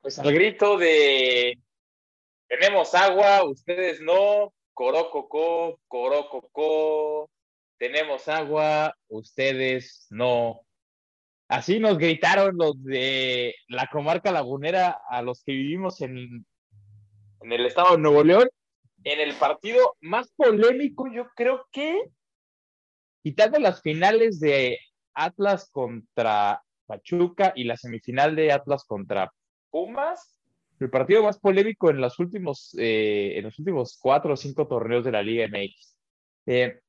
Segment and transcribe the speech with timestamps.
[0.00, 1.58] Pues al grito de
[2.46, 7.30] tenemos agua, ustedes no, corococo, corococo,
[7.78, 10.62] tenemos agua, ustedes no.
[11.48, 16.44] Así nos gritaron los de la comarca lagunera a los que vivimos en,
[17.40, 18.48] en el estado de Nuevo León,
[19.04, 22.02] en el partido más polémico, yo creo que,
[23.22, 24.78] quitando las finales de
[25.14, 29.32] Atlas contra Pachuca y la semifinal de Atlas contra
[29.70, 30.38] Pumas,
[30.80, 35.04] el partido más polémico en los últimos, eh, en los últimos cuatro o cinco torneos
[35.04, 35.96] de la Liga MX.
[36.46, 36.80] Eh,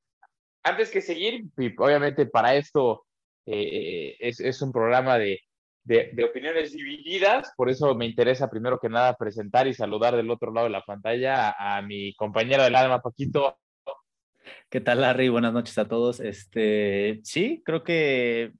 [0.63, 1.45] antes que seguir,
[1.77, 3.05] obviamente para esto
[3.51, 5.41] eh, es, es, un programa de,
[5.83, 10.53] de, opiniones divididas, por eso me interesa primero que nada presentar y saludar del otro
[10.53, 13.57] lado de la pantalla a, a mi compañero del alma, Paquito.
[14.69, 15.29] ¿Qué tal, Larry?
[15.29, 16.19] Buenas noches a todos.
[16.19, 18.53] Este, sí, creo que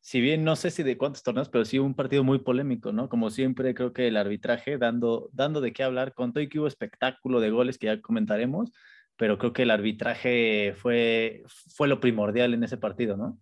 [0.00, 3.08] si bien no sé si de cuántos torneos, pero sí un partido muy polémico, ¿no?
[3.08, 6.58] Como siempre, creo que el arbitraje dando, dando de qué hablar, con todo y que
[6.58, 8.72] hubo espectáculo de goles que ya comentaremos,
[9.16, 13.38] pero creo que el arbitraje fue, fue lo primordial en ese partido, ¿no?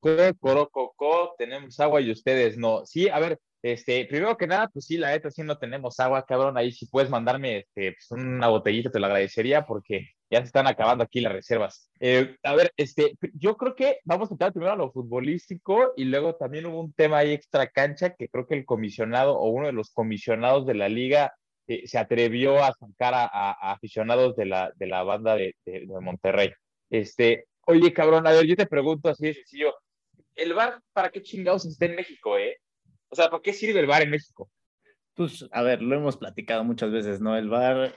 [0.00, 2.84] Coro, tenemos agua y ustedes no.
[2.86, 6.24] Sí, a ver, este, primero que nada, pues sí, la neta, sí no tenemos agua,
[6.24, 6.56] cabrón.
[6.56, 10.66] Ahí si puedes mandarme este, pues una botellita, te lo agradecería porque ya se están
[10.66, 11.90] acabando aquí las reservas.
[12.00, 16.04] Eh, a ver, este, yo creo que vamos a entrar primero a lo futbolístico y
[16.04, 19.66] luego también hubo un tema ahí extra cancha que creo que el comisionado o uno
[19.66, 21.34] de los comisionados de la liga
[21.66, 25.54] eh, se atrevió a sacar a, aficionados de la, de la banda de
[26.00, 26.52] Monterrey.
[26.88, 29.74] Este, oye, cabrón, yo te pregunto así de sencillo,
[30.34, 32.58] ¿el bar para qué chingados está en México, eh?
[33.08, 34.50] O sea, ¿para qué sirve el bar en México?
[35.14, 37.36] Pues, a ver, lo hemos platicado muchas veces, ¿no?
[37.36, 37.94] El bar,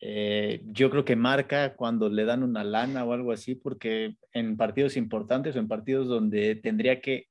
[0.00, 4.56] eh, yo creo que marca cuando le dan una lana o algo así, porque en
[4.56, 7.28] partidos importantes o en partidos donde tendría que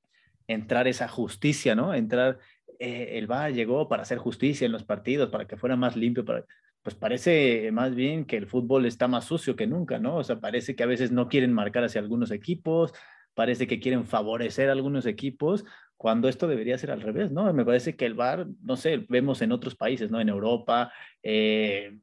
[0.48, 1.94] entrar esa justicia, ¿no?
[1.94, 2.40] Entrar,
[2.80, 6.26] eh, el bar llegó para hacer justicia en los partidos, para que fuera más limpio,
[6.26, 6.46] para,
[6.81, 10.17] pues parece más bien que el fútbol está más sucio que nunca, ¿no?
[10.17, 12.94] O sea, parece que a veces no quieren marcar hacia algunos equipos,
[13.34, 15.66] parece que quieren favorecer a algunos equipos,
[15.97, 17.53] cuando esto debería ser al revés, ¿no?
[17.53, 20.22] Me parece que el VAR, no sé, vemos en otros países, ¿no?
[20.22, 22.00] En Europa, eh,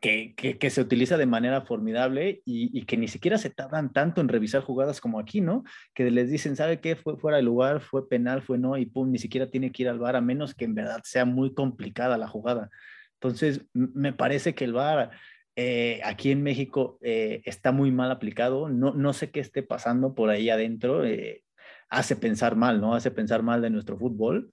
[0.00, 3.92] que, que, que, se utiliza de manera formidable y, y, que ni siquiera se tardan
[3.92, 5.62] tanto en revisar jugadas como aquí, ¿no?
[5.94, 6.96] Que les dicen, ¿sabe qué?
[6.96, 9.88] Fue fuera de lugar, fue penal, fue no, y pum, ni siquiera tiene que ir
[9.88, 12.70] al VAR, a menos que en verdad sea muy complicada la jugada.
[13.22, 15.12] Entonces, me parece que el VAR
[15.54, 18.68] eh, aquí en México eh, está muy mal aplicado.
[18.68, 21.04] No, no sé qué esté pasando por ahí adentro.
[21.04, 21.44] Eh,
[21.88, 22.96] hace pensar mal, ¿no?
[22.96, 24.50] Hace pensar mal de nuestro fútbol.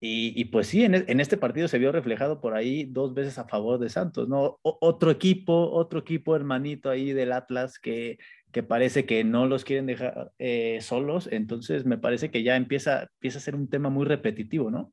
[0.00, 3.38] Y, y pues sí, en, en, este partido se vio reflejado por ahí dos veces
[3.38, 4.58] a favor de Santos, ¿no?
[4.62, 8.18] Otro equipo, otro equipo hermanito ahí del Atlas que,
[8.52, 10.32] que parece que no los quieren dejar
[10.80, 14.92] solos, entonces me parece que ya empieza, empieza a ser un tema muy repetitivo, ¿no?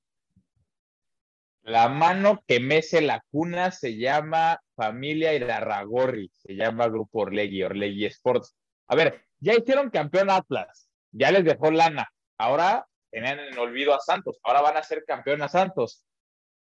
[1.64, 8.06] La mano que mece la cuna se llama Familia Irarragorri, se llama Grupo Orlegui, Orlegui
[8.06, 8.56] Sports.
[8.88, 12.10] A ver, ya hicieron campeón Atlas, ya les dejó lana.
[12.38, 14.40] Ahora tenían en olvido a Santos.
[14.44, 16.04] Ahora van a ser campeón a Santos.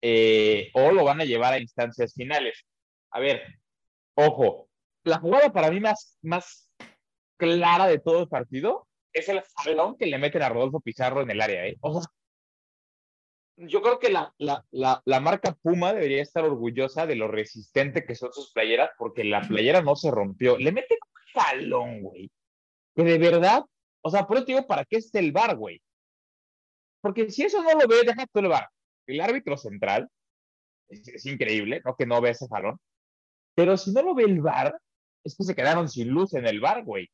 [0.01, 2.65] Eh, o lo van a llevar a instancias finales.
[3.11, 3.43] A ver,
[4.15, 4.69] ojo,
[5.05, 6.71] la jugada para mí más, más
[7.37, 11.31] clara de todo el partido es el jalón que le meten a Rodolfo Pizarro en
[11.31, 11.67] el área.
[11.67, 11.77] ¿eh?
[13.59, 18.05] Yo creo que la, la, la, la, marca Puma debería estar orgullosa de lo resistente
[18.05, 20.57] que son sus playeras, porque la playera no se rompió.
[20.59, 22.31] Le meten un jalón, güey.
[22.95, 23.65] Que de verdad
[24.03, 25.83] o sea, por eso te digo, ¿para qué es el bar, güey?
[27.01, 28.69] Porque si eso no lo ve, deja tú el bar.
[29.07, 30.09] El árbitro central,
[30.89, 31.97] es, es, increíble, ¿no?
[31.97, 32.79] Que no ve ese jalón.
[33.55, 34.79] Pero si no lo ve el bar,
[35.25, 37.11] es que se quedaron sin luz en el bar, güey.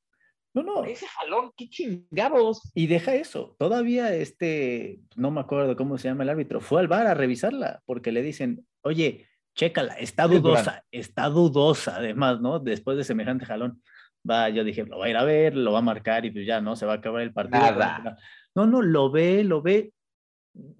[0.54, 0.84] No, no.
[0.84, 2.70] Ese jalón, qué chingados.
[2.74, 3.56] Y deja eso.
[3.58, 7.82] Todavía este, no me acuerdo cómo se llama el árbitro, fue al bar a revisarla
[7.84, 12.60] porque le dicen, oye, chécala, está dudosa, está dudosa además, ¿no?
[12.60, 13.82] Después de semejante jalón
[14.28, 16.46] va, yo dije, lo va a ir a ver, lo va a marcar y pues
[16.46, 16.76] ya, ¿no?
[16.76, 17.60] Se va a acabar el partido.
[17.60, 18.16] Nada.
[18.54, 19.92] No, no, lo ve, lo ve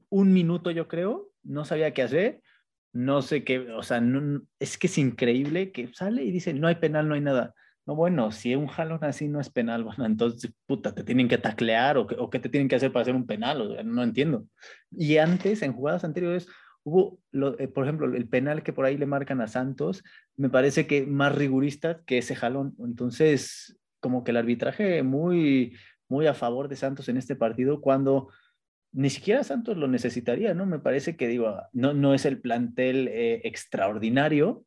[0.09, 2.41] un minuto, yo creo, no sabía qué hacer,
[2.93, 6.69] no sé qué, o sea, no, es que es increíble que sale y dice, no
[6.69, 7.55] hay penal, no hay nada.
[7.87, 11.39] No, bueno, si un jalón así no es penal, bueno, entonces, puta, te tienen que
[11.39, 14.47] taclear o, o qué te tienen que hacer para hacer un penal, no entiendo.
[14.91, 16.49] Y antes, en jugadas anteriores,
[16.85, 17.19] hubo,
[17.59, 20.05] eh, por ejemplo, el penal que por ahí le marcan a Santos,
[20.37, 22.75] me parece que más rigurista que ese jalón.
[22.79, 25.77] Entonces, como que el arbitraje muy,
[26.09, 28.29] muy a favor de Santos en este partido cuando
[28.93, 30.67] ni siquiera Santos lo necesitaría, ¿no?
[30.67, 34.65] Me parece que, digo, no, no es el plantel eh, extraordinario,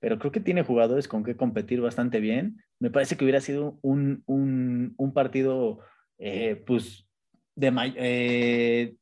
[0.00, 2.62] pero creo que tiene jugadores con que competir bastante bien.
[2.78, 5.80] Me parece que hubiera sido un, un, un partido,
[6.18, 7.06] eh, pues,
[7.54, 8.94] de, eh,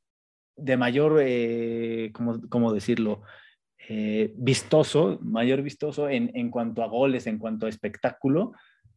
[0.57, 1.23] de mayor,
[2.13, 3.23] ¿cómo, ¿cómo, decirlo?
[4.37, 8.53] vistoso, mayor vistoso en, en cuanto a goles, en cuanto a espectáculo,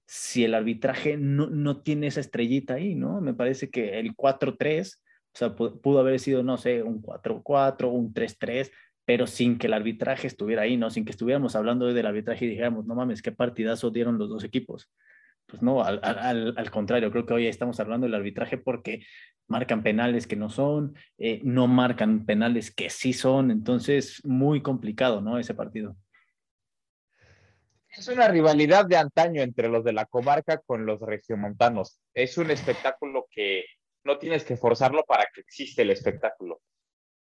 [0.05, 3.19] si el arbitraje no, no, tiene esa estrellita ahí, ¿no?
[3.19, 5.01] Me parece que el 4-3
[5.33, 8.71] o sea, pudo haber sido, no sé, un 4-4, un 3-3,
[9.07, 10.89] pero sin que el arbitraje estuviera ahí, ¿no?
[10.89, 14.27] Sin que estuviéramos hablando hoy del arbitraje y dijéramos, no mames, qué partidazo dieron los
[14.27, 14.91] dos equipos.
[15.45, 19.05] Pues no, al, al, al contrario, creo que hoy estamos hablando del arbitraje porque
[19.47, 25.21] marcan penales que no son, eh, no marcan penales que sí son, entonces muy complicado,
[25.21, 25.39] ¿no?
[25.39, 25.95] Ese partido.
[27.87, 32.01] Es una rivalidad de antaño entre los de la comarca con los regiomontanos.
[32.13, 33.63] Es un espectáculo que
[34.03, 36.59] no tienes que forzarlo para que existe el espectáculo.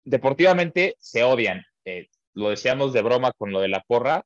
[0.06, 4.24] Deportivamente se odian, eh, lo decíamos de broma con lo de la porra,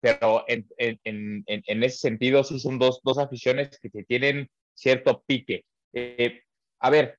[0.00, 5.64] pero en, ese sentido sí son dos, aficiones que, tienen cierto pique.
[5.92, 6.42] Eh,
[6.80, 7.18] a ver,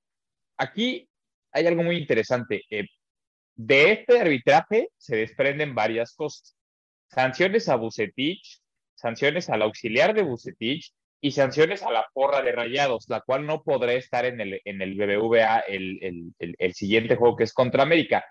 [0.58, 1.08] aquí
[1.52, 2.64] hay algo muy interesante.
[2.70, 2.88] Eh,
[3.56, 6.56] de este arbitraje se desprenden varias cosas.
[7.10, 8.60] Sanciones a Bucetich,
[8.96, 13.64] sanciones al auxiliar de Bucetich y sanciones a la porra de Rayados, la cual no
[13.64, 18.26] podrá estar en el, en el BBVA el, el, siguiente juego que es contra América.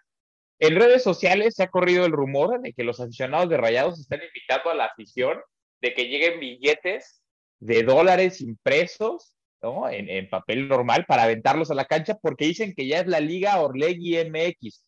[0.59, 4.21] En redes sociales se ha corrido el rumor de que los aficionados de Rayados están
[4.23, 5.39] invitando a la afición
[5.81, 7.23] de que lleguen billetes
[7.61, 9.89] de dólares impresos ¿no?
[9.89, 13.21] en, en papel normal para aventarlos a la cancha porque dicen que ya es la
[13.21, 14.83] Liga Orlegui MX.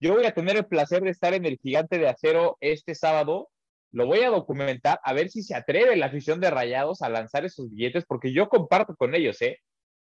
[0.00, 3.48] Yo voy a tener el placer de estar en el Gigante de Acero este sábado
[3.96, 7.46] lo voy a documentar a ver si se atreve la afición de Rayados a lanzar
[7.46, 9.58] esos billetes, porque yo comparto con ellos, ¿eh?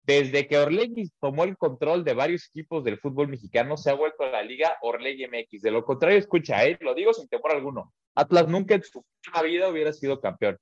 [0.03, 4.24] Desde que Orlegui tomó el control de varios equipos del fútbol mexicano, se ha vuelto
[4.24, 5.63] a la liga Orlegui MX.
[5.63, 6.77] De lo contrario, escucha, ¿eh?
[6.81, 7.91] lo digo sin temor alguno.
[8.13, 9.03] Atlas nunca en su
[9.44, 10.59] vida hubiera sido campeón.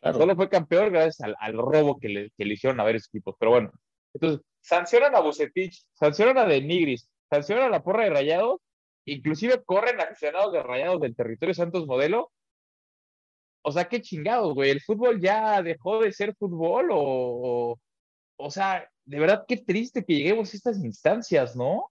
[0.00, 3.34] Solo fue campeón gracias al, robo que le, que le, hicieron a varios equipos.
[3.36, 3.72] Pero bueno,
[4.14, 8.60] entonces, sancionan a Bucetich, sancionan a Denigris, sancionan a la porra de Rayados,
[9.06, 12.30] inclusive corren aficionados de Rayados del territorio Santos Modelo
[13.62, 14.70] o sea, qué chingados, güey.
[14.70, 16.88] ¿El fútbol ya dejó de ser fútbol?
[16.92, 17.78] O,
[18.36, 21.90] o, sea, de verdad, qué triste que lleguemos a estas instancias, ¿no?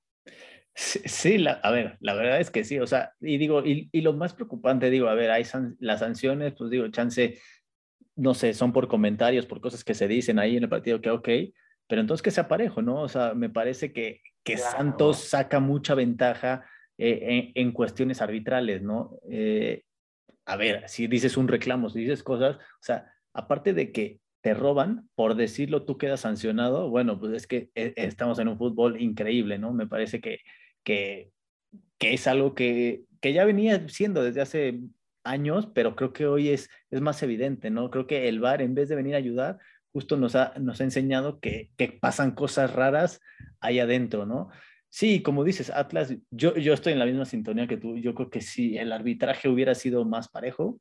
[0.75, 4.01] Sí, la, a ver, la verdad es que sí, o sea, y digo, y, y
[4.01, 5.43] lo más preocupante, digo, a ver, hay
[5.79, 7.37] las sanciones, pues digo, chance,
[8.15, 11.09] no sé, son por comentarios, por cosas que se dicen ahí en el partido, que
[11.09, 11.29] ok,
[11.87, 13.01] pero entonces que sea parejo, ¿no?
[13.01, 16.65] O sea, me parece que, que Santos saca mucha ventaja
[16.97, 19.19] eh, en, en, cuestiones arbitrales, ¿no?
[19.29, 19.83] Eh,
[20.49, 24.55] a ver, si dices un reclamo, si dices cosas, o sea, aparte de que te
[24.55, 28.99] roban, por decirlo, tú quedas sancionado, bueno, pues es que eh, estamos en un fútbol
[28.99, 29.73] increíble, ¿no?
[29.73, 30.39] Me parece que,
[30.83, 31.29] que,
[31.99, 34.79] que es algo que, que ya venía siendo desde hace
[35.23, 37.91] años, pero creo que hoy es, es más evidente, ¿no?
[37.91, 39.59] Creo que el VAR, en vez de venir a ayudar,
[39.91, 43.21] justo nos ha, nos ha enseñado que, que pasan cosas raras
[43.59, 44.49] ahí adentro, ¿no?
[44.89, 47.97] Sí, como dices, Atlas, yo, yo estoy en la misma sintonía que tú.
[47.97, 50.79] Yo creo que si el arbitraje hubiera sido más parejo,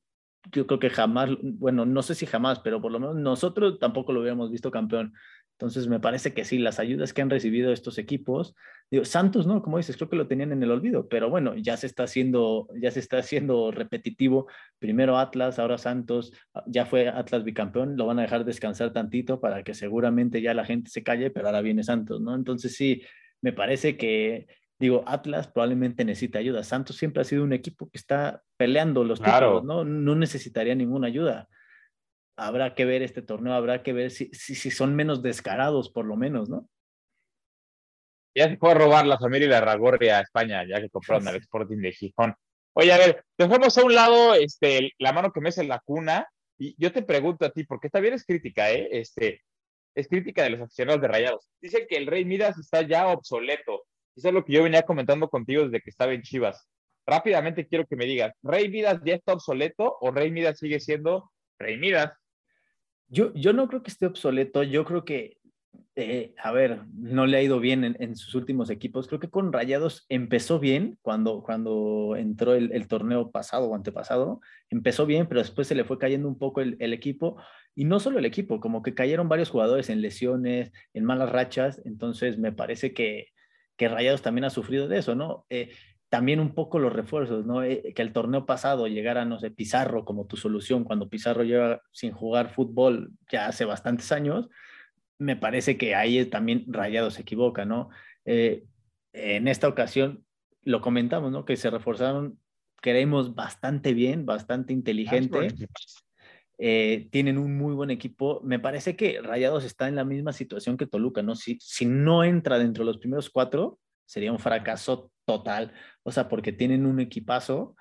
[0.52, 4.12] yo creo que jamás, bueno, no sé si jamás, pero por lo menos nosotros tampoco
[4.12, 5.12] lo hubiéramos visto campeón.
[5.58, 8.54] Entonces me parece que sí, las ayudas que han recibido estos equipos,
[8.92, 11.76] digo, Santos no, como dices, creo que lo tenían en el olvido, pero bueno, ya
[11.76, 14.46] se está haciendo, ya se está haciendo repetitivo.
[14.78, 16.32] Primero Atlas, ahora Santos,
[16.66, 20.64] ya fue Atlas bicampeón, lo van a dejar descansar tantito para que seguramente ya la
[20.64, 22.36] gente se calle, pero ahora viene Santos, ¿no?
[22.36, 23.02] Entonces sí,
[23.42, 24.46] me parece que,
[24.78, 26.62] digo, Atlas probablemente necesita ayuda.
[26.62, 29.84] Santos siempre ha sido un equipo que está peleando los títulos, ¿no?
[29.84, 31.48] No necesitaría ninguna ayuda.
[32.36, 36.16] Habrá que ver este torneo, habrá que ver si, si, son menos descarados, por lo
[36.16, 36.68] menos, ¿no?
[38.36, 41.78] Ya se puede robar la familia de Ragorria a España, ya que compraron el Sporting
[41.78, 42.34] de Gijón.
[42.74, 46.28] Oye, a ver, dejemos a un lado este, la mano que me hace la cuna.
[46.60, 48.88] Y yo te pregunto a ti, porque también es crítica, ¿eh?
[48.92, 49.42] Este,
[49.98, 51.48] es crítica de los aficionados de Rayados.
[51.60, 53.84] Dicen que el Rey Midas está ya obsoleto.
[54.14, 56.68] Eso es lo que yo venía comentando contigo desde que estaba en Chivas.
[57.04, 61.32] Rápidamente quiero que me digas, ¿Rey Midas ya está obsoleto o Rey Midas sigue siendo
[61.58, 62.12] Rey Midas?
[63.08, 65.37] Yo, yo no creo que esté obsoleto, yo creo que,
[66.00, 69.08] eh, a ver, no le ha ido bien en, sus últimos equipos.
[69.08, 74.40] Creo que con Rayados empezó bien cuando, cuando entró el, torneo pasado o antepasado.
[74.70, 77.42] Empezó bien, pero después se le fue cayendo un poco el, equipo
[77.74, 81.82] y no solo el equipo, como que cayeron varios jugadores en lesiones, en malas rachas,
[81.84, 83.28] entonces me parece que,
[83.76, 85.46] que Rayados también ha sufrido de eso, ¿no?
[85.50, 85.70] Eh,
[86.08, 87.62] también un poco los refuerzos, ¿no?
[87.64, 91.82] Eh, que el torneo pasado llegara, no sé, Pizarro como tu solución, cuando Pizarro lleva
[91.92, 94.48] sin jugar fútbol ya hace bastantes años,
[95.18, 97.90] me parece que ahí también Rayado se equivoca, ¿no?
[98.24, 98.64] Eh,
[99.12, 100.24] en esta ocasión
[100.62, 101.44] lo comentamos, ¿no?
[101.44, 102.38] Que se reforzaron,
[102.76, 105.54] creemos, bastante bien, bastante inteligente.
[106.58, 108.40] Eh, tienen un muy buen equipo.
[108.44, 111.36] Me parece que Rayados está en la misma situación que Toluca, ¿no?
[111.36, 115.72] Si, si no entra dentro de los primeros cuatro, sería un fracaso total.
[116.02, 117.76] O sea, porque tienen un equipazo,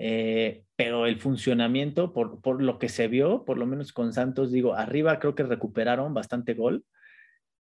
[0.00, 4.52] eh, pero el funcionamiento, por, por, lo que se vio, por lo menos con Santos,
[4.52, 6.84] digo, arriba creo que recuperaron bastante gol,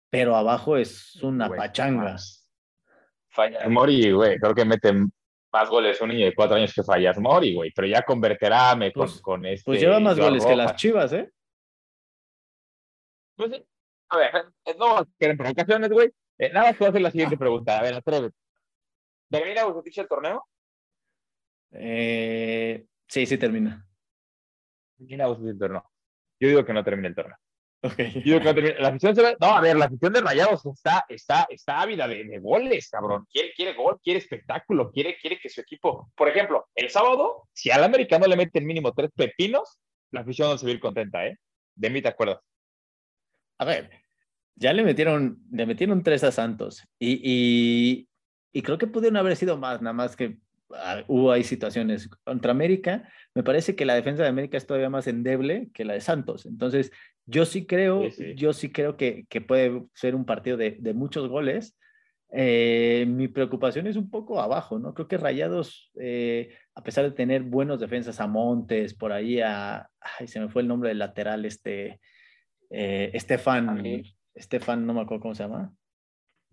[0.09, 2.17] pero abajo es una pachanga.
[3.29, 5.09] Fallas Mori, güey, creo que meten
[5.49, 8.91] más goles un niño de cuatro años que Fallas Mori, güey, pero ya convertirá con,
[8.93, 9.63] pues, con, este.
[9.63, 11.31] Pues lleva más goles que las chivas, ¿eh?
[13.37, 13.65] Pues sí.
[14.09, 14.31] A ver,
[14.65, 16.11] eh, no quieren provocaciones, güey.
[16.37, 17.79] Eh, nada más puedo hacer la siguiente pregunta.
[17.79, 18.35] A ver, atrévete.
[19.29, 20.45] ¿Termina Bucetich el torneo?
[21.77, 23.87] Eh, sí, sí termina.
[24.97, 25.91] Termina Bucetich el torneo.
[26.39, 27.37] Yo digo que no termina el torneo.
[28.79, 29.37] La afición se ve...
[29.39, 33.25] No, a ver, la afición de Rayados está, está, está ávida de, goles, cabrón.
[33.31, 36.11] Quiere, quiere gol, quiere espectáculo, quiere, quiere que su equipo.
[36.15, 39.79] Por ejemplo, el sábado, si al americano le meten mínimo tres pepinos,
[40.11, 41.37] la afición no se va a ir contenta, ¿eh?
[41.75, 42.39] De mí te acuerdas.
[43.57, 43.91] A ver,
[44.55, 48.09] ya le metieron, le metieron tres a Santos y, y,
[48.51, 50.37] y creo que pudieron haber sido más, nada más que
[51.07, 53.09] hubo ahí situaciones contra América.
[53.33, 56.45] Me parece que la defensa de América es todavía más endeble que la de Santos.
[56.45, 56.91] Entonces,
[57.25, 61.27] yo sí creo, yo sí creo que, que, puede ser un partido de, de muchos
[61.27, 61.75] goles.
[62.31, 64.93] Eh, mi preocupación es un poco abajo, ¿no?
[64.93, 69.89] Creo que Rayados, eh, a pesar de tener buenos defensas a Montes, por ahí a,
[70.01, 71.99] ay, se me fue el nombre del lateral, este,
[72.69, 73.83] eh, Estefan,
[74.33, 75.73] Estefan, no me acuerdo cómo se llama.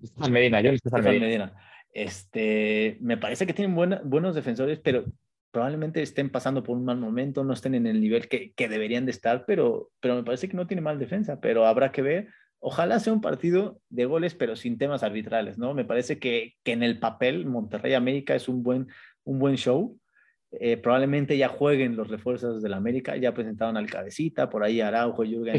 [0.00, 1.26] Estefan Medina, yo Estefan Medina.
[1.26, 1.71] Medina.
[1.92, 5.04] Este, me parece que tienen buenos defensores, pero
[5.50, 9.04] probablemente estén pasando por un mal momento, no estén en el nivel que, que, deberían
[9.04, 12.28] de estar, pero, pero me parece que no tiene mal defensa, pero habrá que ver.
[12.58, 15.75] Ojalá sea un partido de goles, pero sin temas arbitrales, ¿no?
[15.75, 18.88] Me parece que, que en el papel Monterrey América es un buen,
[19.25, 19.99] un buen show,
[20.61, 25.25] eh, probablemente ya jueguen los refuerzos del América, ya presentaron al Cabecita, por ahí Araujo,
[25.25, 25.59] Jürgen,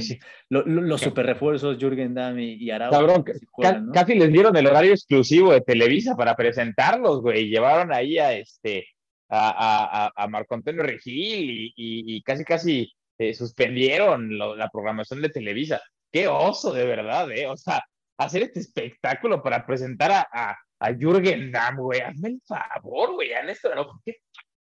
[0.49, 3.25] los super refuerzos, Jürgen Dami y Araujo.
[3.59, 8.33] Cabrón, casi les dieron el horario exclusivo de Televisa para presentarlos, güey, llevaron ahí a
[8.33, 8.85] este,
[9.29, 15.81] a, a, a Marco Antonio Regil y, casi casi eh, suspendieron la programación de Televisa.
[16.11, 17.81] Qué oso, de verdad, eh, o sea,
[18.19, 23.33] hacer este espectáculo para presentar a, a, a Jürgen Damm, güey, hazme el favor, güey,
[23.33, 24.17] a Néstor Araujo, qué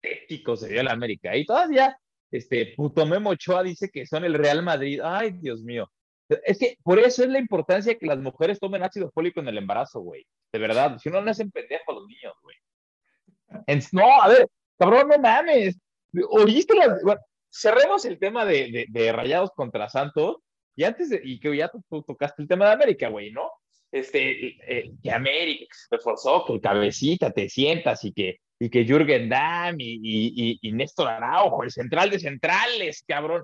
[0.07, 1.35] patético se dio la América.
[1.35, 1.97] Y todavía,
[2.31, 5.01] este, puto Memo Ochoa dice que son el Real Madrid.
[5.03, 5.89] Ay, Dios mío.
[6.43, 9.57] Es que por eso es la importancia que las mujeres tomen ácido fólico en el
[9.57, 10.25] embarazo, güey.
[10.51, 12.55] De verdad, si no, no hacen pendejo a los niños, güey.
[13.93, 14.47] No, a ver,
[14.77, 15.77] cabrón, no mames.
[16.29, 16.99] ¿Oíste las...
[17.49, 20.37] cerremos el tema de, de, Rayados contra Santos
[20.75, 23.49] y antes de, y que ya tú, tocaste el tema de América, güey, ¿no?
[23.89, 29.29] Este, eh, que América se reforzó, que cabecita te sientas y que y que Jürgen
[29.29, 33.43] Damm y, y, y, Néstor Araujo, el central de centrales, cabrón,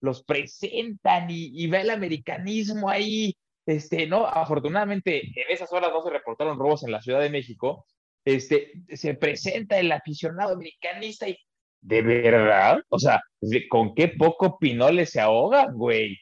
[0.00, 3.34] los presentan y, ve el americanismo ahí.
[3.66, 7.86] Este, no, afortunadamente en esas horas no se reportaron robos en la Ciudad de México.
[8.24, 11.36] Este, se presenta el aficionado americanista y
[11.80, 13.20] de verdad, o sea,
[13.68, 16.16] con qué poco pinoles se ahoga, güey.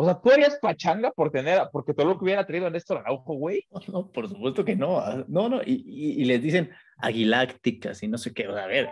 [0.00, 2.98] O sea, ¿tú harías pachanga por tener, porque todo lo que hubiera traído a Néstor
[2.98, 3.66] Araujo, güey?
[3.92, 5.00] No, por supuesto que no.
[5.00, 8.44] Ah, no, no, y, y, les dicen aguilácticas y no sé qué.
[8.44, 8.90] a ver,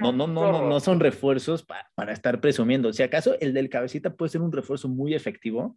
[0.00, 2.92] no, no, no, no, no, son refuerzos para, para estar presumiendo.
[2.92, 5.76] Si acaso el del cabecita puede ser un refuerzo muy efectivo,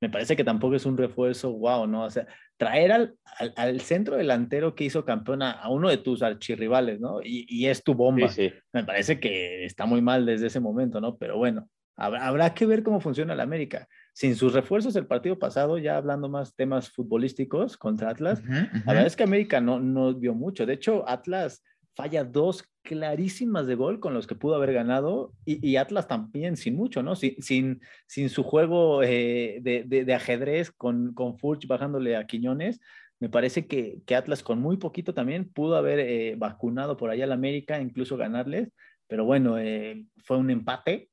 [0.00, 2.02] me parece que tampoco es un refuerzo wow, ¿no?
[2.02, 2.26] O sea,
[2.56, 3.14] traer al,
[3.54, 7.22] al, centro delantero que hizo campeón a, uno de tus archirrivales, ¿no?
[7.22, 8.28] Y, y es tu bomba.
[8.72, 11.16] Me parece que está muy mal desde ese momento, ¿no?
[11.16, 11.68] Pero bueno,
[12.00, 13.86] Habrá, que ver cómo funciona el América.
[14.12, 19.06] Sin sus refuerzos el partido pasado, ya hablando más temas futbolísticos contra Atlas, la verdad
[19.06, 20.66] es que América no, no vio mucho.
[20.66, 21.62] De hecho, Atlas
[21.94, 26.76] falla dos clarísimas de gol con los que pudo haber ganado y, Atlas también sin
[26.76, 27.14] mucho, ¿no?
[27.14, 32.80] Sin, sin, sin su juego eh, de, de, ajedrez con, con Furch bajándole a Quiñones,
[33.20, 37.24] me parece que, que Atlas con muy poquito también pudo haber eh, vacunado por allá
[37.24, 38.72] al América, incluso ganarles,
[39.06, 41.10] pero bueno, eh, fue un empate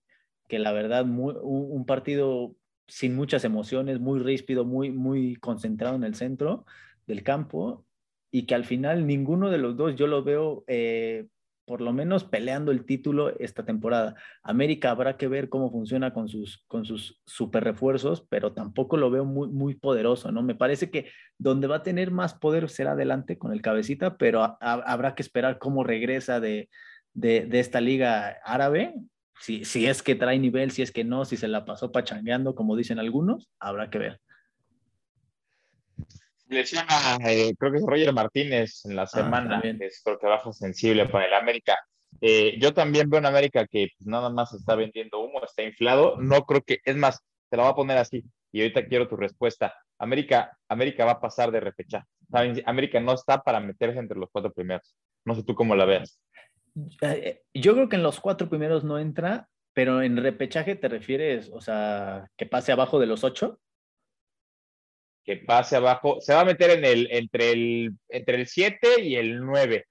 [0.47, 2.55] que la verdad, un, partido
[2.87, 6.65] sin muchas emociones, muy ríspido, muy, muy concentrado en el centro
[7.05, 7.85] del campo
[8.31, 11.27] y que al final ninguno de los dos yo lo veo eh,
[11.67, 14.15] por lo menos peleando el título esta temporada.
[14.41, 19.11] América habrá que ver cómo funciona con sus, con sus super refuerzos, pero tampoco lo
[19.11, 20.41] veo muy, muy poderoso, ¿no?
[20.41, 24.57] Me parece que donde va a tener más poder será adelante con el cabecita, pero
[24.61, 26.69] habrá que esperar cómo regresa de,
[27.13, 28.93] de, de, esta liga árabe
[29.39, 32.55] si, si es que trae nivel, si es que no, si se la pasó pachangueando,
[32.55, 34.21] como dicen algunos, habrá que ver.
[36.49, 40.53] Lesiona, eh, creo que es Roger Martínez en la ah, semana, es creo que bajo
[40.53, 41.77] sensible para el América.
[42.21, 46.15] Eh, yo también veo en América que pues, nada más está vendiendo humo, está inflado.
[46.17, 49.17] No creo que, es más, te lo voy a poner así y ahorita quiero tu
[49.17, 49.75] respuesta.
[49.99, 52.05] América, América va a pasar de repechaje.
[52.65, 54.95] América no está para meterse entre los cuatro primeros.
[55.25, 56.19] No sé tú cómo la veas.
[57.01, 61.49] Eh, yo creo que en los cuatro primeros no entra, pero en repechaje te refieres,
[61.53, 63.59] o sea, que pase abajo de los ocho.
[65.23, 69.15] Que pase abajo, se va a meter en el, entre el, entre el 7 y
[69.15, 69.85] el 9.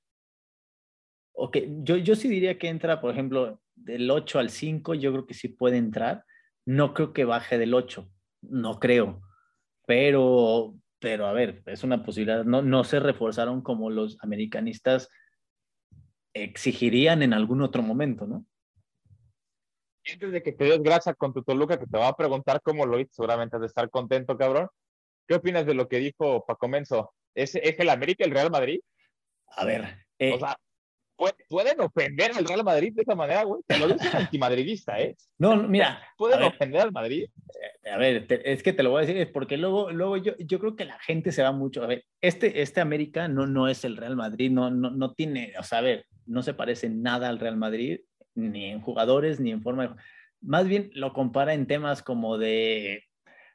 [1.35, 5.27] Ok, yo, yo sí diría que entra, por ejemplo, del 8 al 5, yo creo
[5.27, 6.25] que sí puede entrar.
[6.65, 8.11] No creo que baje del 8,
[8.43, 9.21] no creo.
[9.87, 12.45] Pero, pero a ver, es una posibilidad.
[12.45, 15.11] No, no se reforzaron como los americanistas
[16.43, 18.45] exigirían en algún otro momento, ¿no?
[20.13, 22.87] antes de que te des grasa con tu Toluca, que te va a preguntar cómo
[22.87, 24.69] lo hizo, seguramente has de estar contento, cabrón.
[25.27, 27.13] ¿Qué opinas de lo que dijo Paco Menso?
[27.35, 28.81] ¿Es, ¿Es, el América el Real Madrid?
[29.49, 30.07] A ver.
[30.19, 30.57] Eh, o sea,
[31.49, 33.63] pueden ofender al Real Madrid de esa manera, güey.
[33.67, 35.17] Te lo dices antimadridista, ¿eh?
[35.39, 36.03] No, mira.
[36.17, 37.25] Pueden ofender al Madrid.
[37.85, 40.37] Eh, a ver, es que te lo voy a decir, es porque luego, luego yo,
[40.39, 41.83] yo creo que la gente se va mucho.
[41.83, 45.55] A ver, este, este América no, no es el Real Madrid, no, no, no tiene,
[45.59, 48.01] o sea, a ver, no se parece nada al Real Madrid,
[48.35, 49.95] ni en jugadores, ni en forma de.
[50.41, 53.05] Más bien lo compara en temas como de,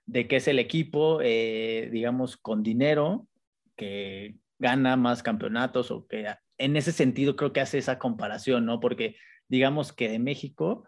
[0.06, 3.28] de que es el equipo, eh, digamos, con dinero,
[3.76, 6.28] que gana más campeonatos o que
[6.64, 8.80] en ese sentido creo que hace esa comparación, ¿no?
[8.80, 9.16] Porque
[9.48, 10.86] digamos que de México,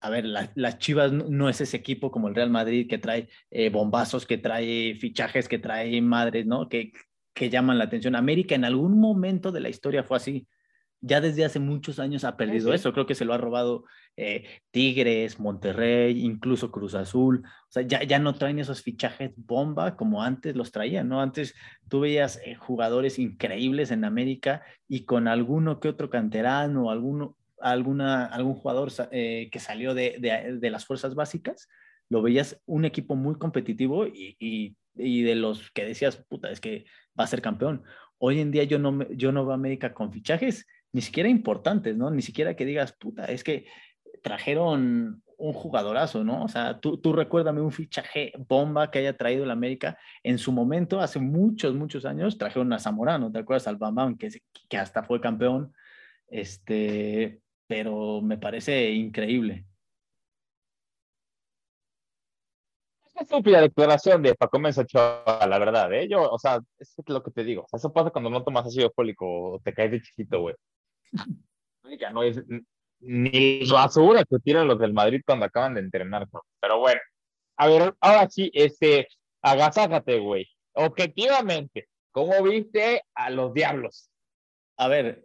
[0.00, 3.70] a ver, las Chivas no, es ese equipo como el Real Madrid que trae eh,
[3.70, 6.68] bombazos, que trae fichajes, que trae madres, ¿no?
[6.68, 6.92] Que,
[7.34, 8.16] que llaman la atención.
[8.16, 10.48] América en algún momento de la historia fue así
[11.00, 12.92] ya desde hace muchos años ha perdido eso.
[12.92, 13.84] Creo que se lo ha robado
[14.16, 17.44] eh, Tigres, Monterrey, incluso Cruz Azul.
[17.44, 21.20] O sea, ya, ya no traen esos fichajes bomba como antes los traían, ¿no?
[21.20, 21.54] Antes
[21.88, 28.26] tú veías eh, jugadores increíbles en América y con alguno que otro canterano, alguno, alguna,
[28.26, 31.68] algún jugador eh, que salió de, de, de, las fuerzas básicas,
[32.08, 36.60] lo veías un equipo muy competitivo y, y, y de los que decías, puta, es
[36.60, 36.86] que
[37.18, 37.84] va a ser campeón.
[38.18, 41.94] Hoy en día yo no, yo no veo a América con fichajes ni siquiera importantes,
[41.94, 42.10] ¿no?
[42.10, 43.66] Ni siquiera que digas, puta, es que
[44.22, 46.42] trajeron un jugadorazo, ¿no?
[46.42, 50.52] O sea, tú, tú recuérdame un fichaje bomba que haya traído el América en su
[50.52, 53.68] momento, hace muchos, muchos años, trajeron a Zamorano, ¿te acuerdas?
[53.68, 54.30] Al Bambam, que,
[54.70, 55.74] que hasta fue campeón,
[56.28, 59.66] este, pero me parece increíble.
[63.04, 66.08] Es estúpida declaración de Paco Mensachoa, la verdad, ¿eh?
[66.08, 67.66] Yo, o sea, es lo que te digo.
[67.70, 70.54] eso pasa cuando no tomas ácido fólico o te caes de chiquito, güey.
[72.12, 72.42] No es
[73.00, 76.28] ni basura que tiran los del Madrid cuando acaban de entrenar.
[76.60, 77.00] Pero bueno,
[77.56, 79.08] a ver, ahora sí, este,
[79.42, 80.46] agasájate, güey.
[80.72, 84.10] Objetivamente, ¿cómo viste a los diablos?
[84.76, 85.24] A ver,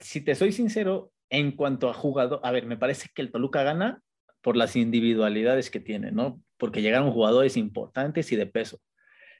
[0.00, 3.62] si te soy sincero, en cuanto a jugador, a ver, me parece que el Toluca
[3.62, 4.02] gana
[4.40, 6.40] por las individualidades que tiene, ¿no?
[6.56, 8.80] Porque llegaron jugadores importantes y de peso.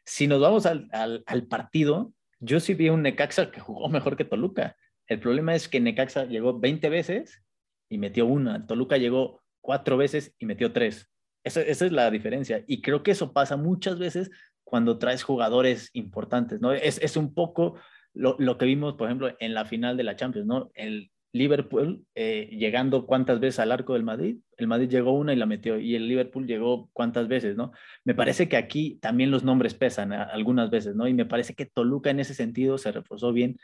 [0.05, 4.17] Si nos vamos al, al, al partido, yo sí vi un Necaxa que jugó mejor
[4.17, 4.77] que Toluca.
[5.09, 7.43] El problema es que Necaxa llegó 20 veces
[7.89, 8.67] y metió una.
[8.67, 11.11] Toluca llegó cuatro veces y metió tres.
[11.45, 12.63] Esa, es la diferencia.
[12.67, 14.31] Y creo que eso pasa muchas veces
[14.65, 16.73] cuando traes jugadores importantes, ¿no?
[16.73, 17.81] Es, un poco
[18.13, 20.71] lo, lo, que vimos, por ejemplo, en la final de la Champions, ¿no?
[20.75, 24.39] El Liverpool eh, llegando cuántas veces al arco del Madrid.
[24.57, 25.79] El Madrid llegó una y la metió.
[25.79, 27.73] Y el Liverpool llegó cuántas veces, ¿no?
[28.05, 31.07] Me parece que aquí también los nombres pesan algunas veces, ¿no?
[31.07, 33.59] Y me parece que Toluca en ese sentido se reforzó bien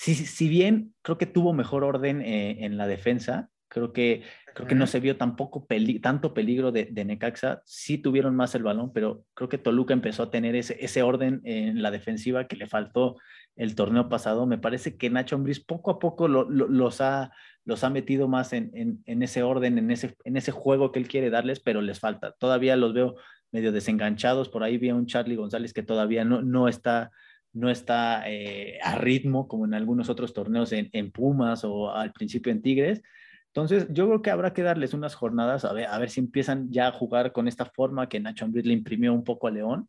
[0.00, 4.22] si, si bien creo que tuvo mejor orden eh, en la defensa, creo que,
[4.54, 5.66] creo que no se vio tampoco
[6.00, 10.22] tanto peligro de, de, Necaxa, sí tuvieron más el balón, pero creo que Toluca empezó
[10.22, 13.16] a tener ese, ese orden en la defensiva que le faltó
[13.56, 14.46] el torneo pasado.
[14.46, 17.32] Me parece que Nacho Ambriz poco a poco lo, los, ha,
[17.64, 21.00] los ha metido más en, en, en, ese orden, en ese, en ese juego que
[21.00, 22.36] él quiere darles, pero les falta.
[22.38, 23.16] Todavía los veo
[23.50, 24.48] medio desenganchados.
[24.48, 27.10] Por ahí vi a un Charlie González que todavía no, no está
[27.52, 32.52] no está eh, a ritmo como en algunos otros torneos en, Pumas o al principio
[32.52, 33.02] en Tigres.
[33.48, 36.70] Entonces, yo creo que habrá que darles unas jornadas a ver, a ver si empiezan
[36.70, 39.88] ya a jugar con esta forma que Nacho Ambriz le imprimió un poco a León.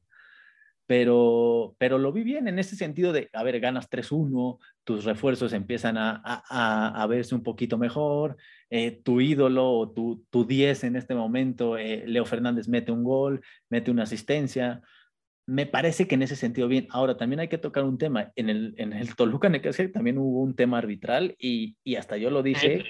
[0.90, 5.54] Pero, pero lo vi bien en ese sentido de, a ver, ganas 3-1, tus refuerzos
[5.54, 8.38] empiezan a, a, a, verse un poquito mejor,
[8.72, 13.04] eh, tu ídolo o tu, tu 10 en este momento, eh, Leo Fernández mete un
[13.04, 14.82] gol, mete una asistencia,
[15.50, 16.88] me parece que en ese sentido bien.
[16.92, 18.32] Ahora, también hay que tocar un tema.
[18.36, 22.30] En el, en el Toluca Necaxa también hubo un tema arbitral y, y hasta yo
[22.30, 22.86] lo dije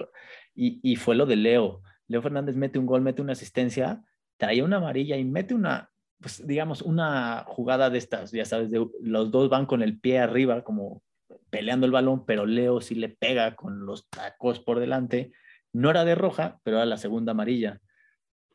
[0.54, 1.82] y, y, fue lo de Leo.
[2.10, 4.04] Leo Fernández mete un gol, mete una asistencia,
[4.36, 8.86] trae una amarilla y mete una, pues digamos, una jugada de estas, ya sabes, de,
[9.00, 11.02] los dos van con el pie arriba, como
[11.50, 15.32] peleando el balón, pero Leo sí le pega con los tacos por delante.
[15.72, 17.80] No era de roja, pero era la segunda amarilla.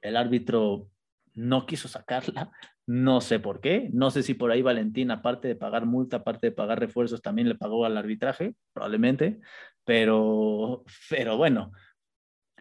[0.02, 0.90] El árbitro
[1.32, 2.52] no quiso sacarla,
[2.86, 6.48] no sé por qué, no sé si por ahí Valentín, aparte de pagar multa, aparte
[6.48, 9.40] de pagar refuerzos, también le pagó al arbitraje, probablemente,
[9.84, 11.72] pero, pero bueno,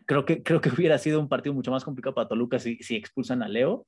[0.05, 3.43] creo que, creo que hubiera sido un partido mucho más complicado para Toluca si, expulsan
[3.43, 3.85] a Leo,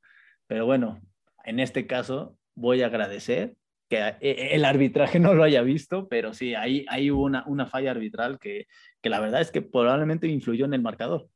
[0.47, 0.99] pero bueno,
[1.45, 3.55] en este caso voy a agradecer
[3.89, 7.91] que e, el arbitraje no lo haya visto, pero sí, ahí hay una, una falla
[7.91, 8.67] arbitral que,
[9.01, 11.29] que la verdad es que probablemente influyó en el marcador.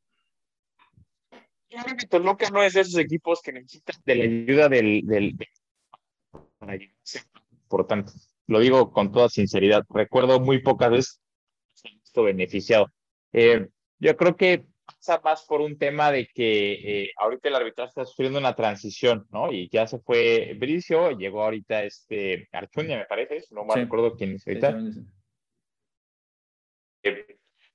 [1.69, 5.35] Claro que Toluca no es de esos equipos que necesitan de la ayuda del, del,
[7.67, 8.11] por tanto,
[8.47, 9.83] lo digo con toda sinceridad.
[9.89, 11.21] Recuerdo muy pocas veces
[12.03, 12.87] esto beneficiado.
[13.31, 13.67] Eh,
[13.99, 18.05] yo creo que pasa más por un tema de que eh, ahorita el arbitraje está
[18.05, 19.51] sufriendo una transición, ¿no?
[19.51, 24.33] Y ya se fue Bricio, llegó ahorita este Archunia, me parece, no me acuerdo quién
[24.33, 24.79] es ahorita.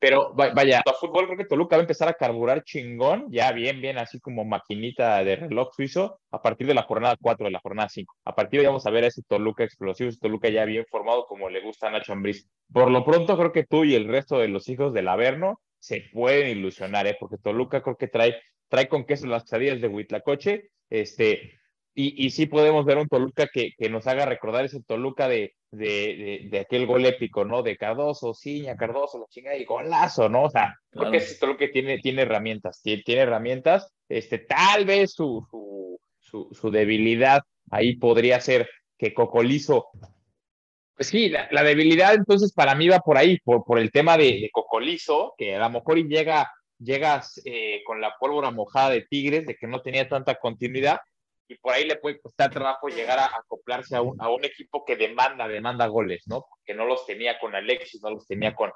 [0.04, 3.80] Pero vaya, a fútbol creo que Toluca va a empezar a carburar chingón, ya bien,
[3.80, 7.58] bien, así como maquinita de reloj suizo, a partir de la jornada 4, de la
[7.60, 8.14] jornada 5.
[8.26, 10.84] A partir de ahí vamos a ver a ese Toluca explosivo, ese Toluca ya bien
[10.90, 12.46] formado como le gusta a Nacho Ambriz.
[12.70, 16.04] Por lo pronto creo que tú y el resto de los hijos del Averno se
[16.12, 17.16] pueden ilusionar, ¿eh?
[17.18, 18.36] porque Toluca creo que trae,
[18.68, 21.54] trae con queso las quesadillas de Huitlacoche, este,
[21.94, 25.54] y, y sí podemos ver un Toluca que, que nos haga recordar ese Toluca de,
[25.70, 27.62] de, de, aquel gol épico, ¿no?
[27.62, 30.44] De Cardoso, Ciña, Cardoso, la chingada y golazo, ¿no?
[30.44, 35.12] O sea, creo que ese Toluca tiene, tiene herramientas, tiene, tiene, herramientas, este, tal vez
[35.12, 39.88] su, su, su, su, debilidad ahí podría ser que Cocolizo
[40.96, 44.40] pues sí, la, debilidad entonces para mí va por ahí, por, por el tema de,
[44.40, 49.46] de Cocolizo, que a lo mejor llega, llegas eh, con la pólvora mojada de Tigres,
[49.46, 51.00] de que no tenía tanta continuidad,
[51.48, 54.84] y por ahí le puede costar trabajo llegar a, acoplarse a un, a un, equipo
[54.84, 56.46] que demanda, demanda goles, ¿no?
[56.48, 58.70] Porque no los tenía con Alexis, no los tenía con,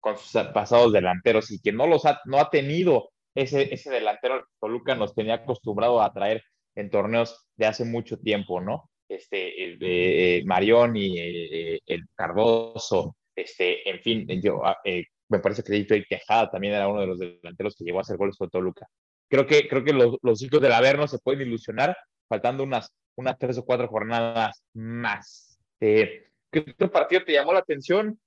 [0.00, 4.46] con sus pasados delanteros y que no los ha, no ha tenido ese, ese delantero
[4.60, 6.42] Toluca nos tenía acostumbrado a traer
[6.76, 8.90] en torneos de hace mucho tiempo, ¿no?
[9.08, 15.40] Este, el, eh, Marión y eh, el Cardoso, este, en fin, yo, ah, eh, me
[15.40, 18.36] parece que David Tejada también era uno de los delanteros que llegó a hacer goles
[18.36, 18.86] con Toluca.
[19.28, 21.96] Creo que, creo que los, los hijos del Averno se pueden ilusionar
[22.34, 25.60] faltando unas, unas tres o cuatro jornadas más.
[25.80, 28.18] Eh, ¿Qué otro partido te llamó la atención?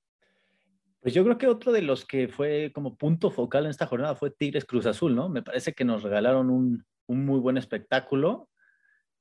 [1.01, 4.15] Pues yo creo que otro de los que fue como punto focal en esta jornada
[4.15, 5.27] fue Tigres Cruz Azul, ¿no?
[5.27, 8.49] Me parece que nos regalaron un, un muy buen espectáculo.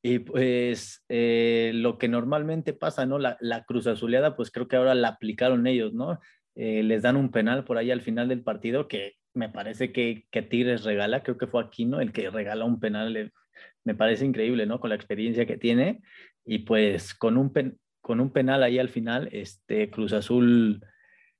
[0.02, 3.18] Y pues eh, lo que normalmente pasa, ¿no?
[3.18, 6.20] La, la, Cruz Azuleada, pues creo que ahora la aplicaron ellos, ¿no?
[6.54, 10.28] Eh, les dan un penal por ahí al final del partido que me parece que,
[10.30, 13.32] que Tigres regala, creo que fue Aquino el que regala un penal
[13.86, 14.80] me parece increíble, ¿no?
[14.80, 16.02] Con la experiencia que tiene
[16.44, 17.52] y pues con un,
[18.00, 20.84] con un penal ahí al final, este Cruz Azul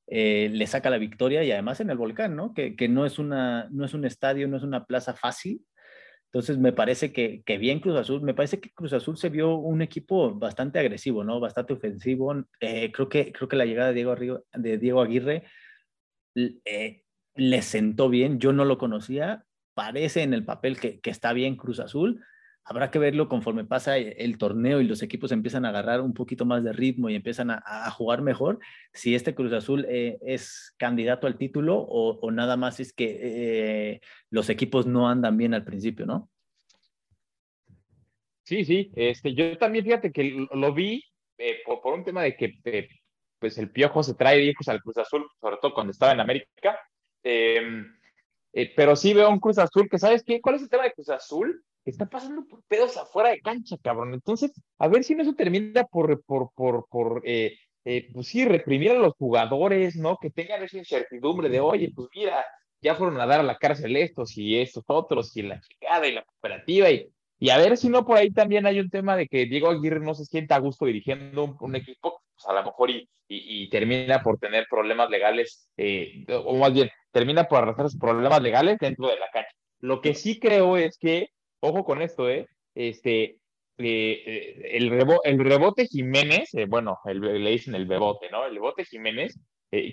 [0.06, 2.54] eh, le saca la victoria y además en el volcán, ¿no?
[2.54, 5.66] Que, que, no, es una, no es un estadio, no es una plaza fácil.
[6.26, 9.56] Entonces me parece que, que, bien Cruz Azul, me parece que Cruz Azul se vio
[9.56, 11.40] un equipo bastante agresivo, ¿no?
[11.40, 12.32] Bastante ofensivo.
[12.60, 14.14] Eh, creo, que, creo que la llegada de Diego,
[14.52, 15.44] de Diego Aguirre
[16.36, 17.02] eh,
[17.34, 21.56] le sentó bien, yo no lo conocía, parece en el papel que, que está bien
[21.56, 22.22] Cruz Azul,
[22.66, 26.44] habrá que verlo conforme pasa el torneo y los equipos empiezan a agarrar un poquito
[26.44, 28.58] más de ritmo y empiezan a, jugar mejor,
[28.92, 34.00] si este Cruz Azul eh, es candidato al título o, nada más es que eh,
[34.30, 36.28] los equipos no andan bien al principio, ¿no?
[38.42, 41.04] Sí, sí, este, yo también fíjate que lo, vi
[41.38, 42.58] eh, por, un tema de que
[43.38, 46.80] pues el Piojo se trae hijos al Cruz Azul, sobre todo cuando estaba en América,
[47.22, 47.96] em,
[48.74, 50.40] pero sí veo un Cruz Azul que, ¿sabes qué?
[50.40, 51.64] ¿Cuál es el tema de Cruz Azul?
[51.90, 54.14] Está pasando por pedos afuera de cancha, cabrón.
[54.14, 58.44] Entonces, a ver si no se termina por, por, por, por eh, eh, pues sí,
[58.44, 60.18] reprimir a los jugadores, ¿no?
[60.20, 62.44] Que tengan esa incertidumbre de, oye, pues mira,
[62.80, 66.12] ya fueron a dar a la cárcel estos y estos otros, y la chingada y
[66.12, 69.28] la cooperativa, y, y a ver si no por ahí también hay un tema de
[69.28, 72.90] que Diego Aguirre no se sienta a gusto dirigiendo un, equipo, pues a lo mejor
[72.90, 78.42] y, y, termina por tener problemas legales, eh, o más bien, termina por arrastrar problemas
[78.42, 79.50] legales dentro de la cancha.
[79.78, 81.28] Lo que sí creo es que
[81.60, 82.48] ojo con esto, ¿eh?
[82.74, 83.38] Este,
[83.78, 84.90] eh, eh, el,
[85.24, 88.46] el, rebote Jiménez, eh, bueno, el, le dicen el bebote, ¿no?
[88.46, 89.38] El rebote Jiménez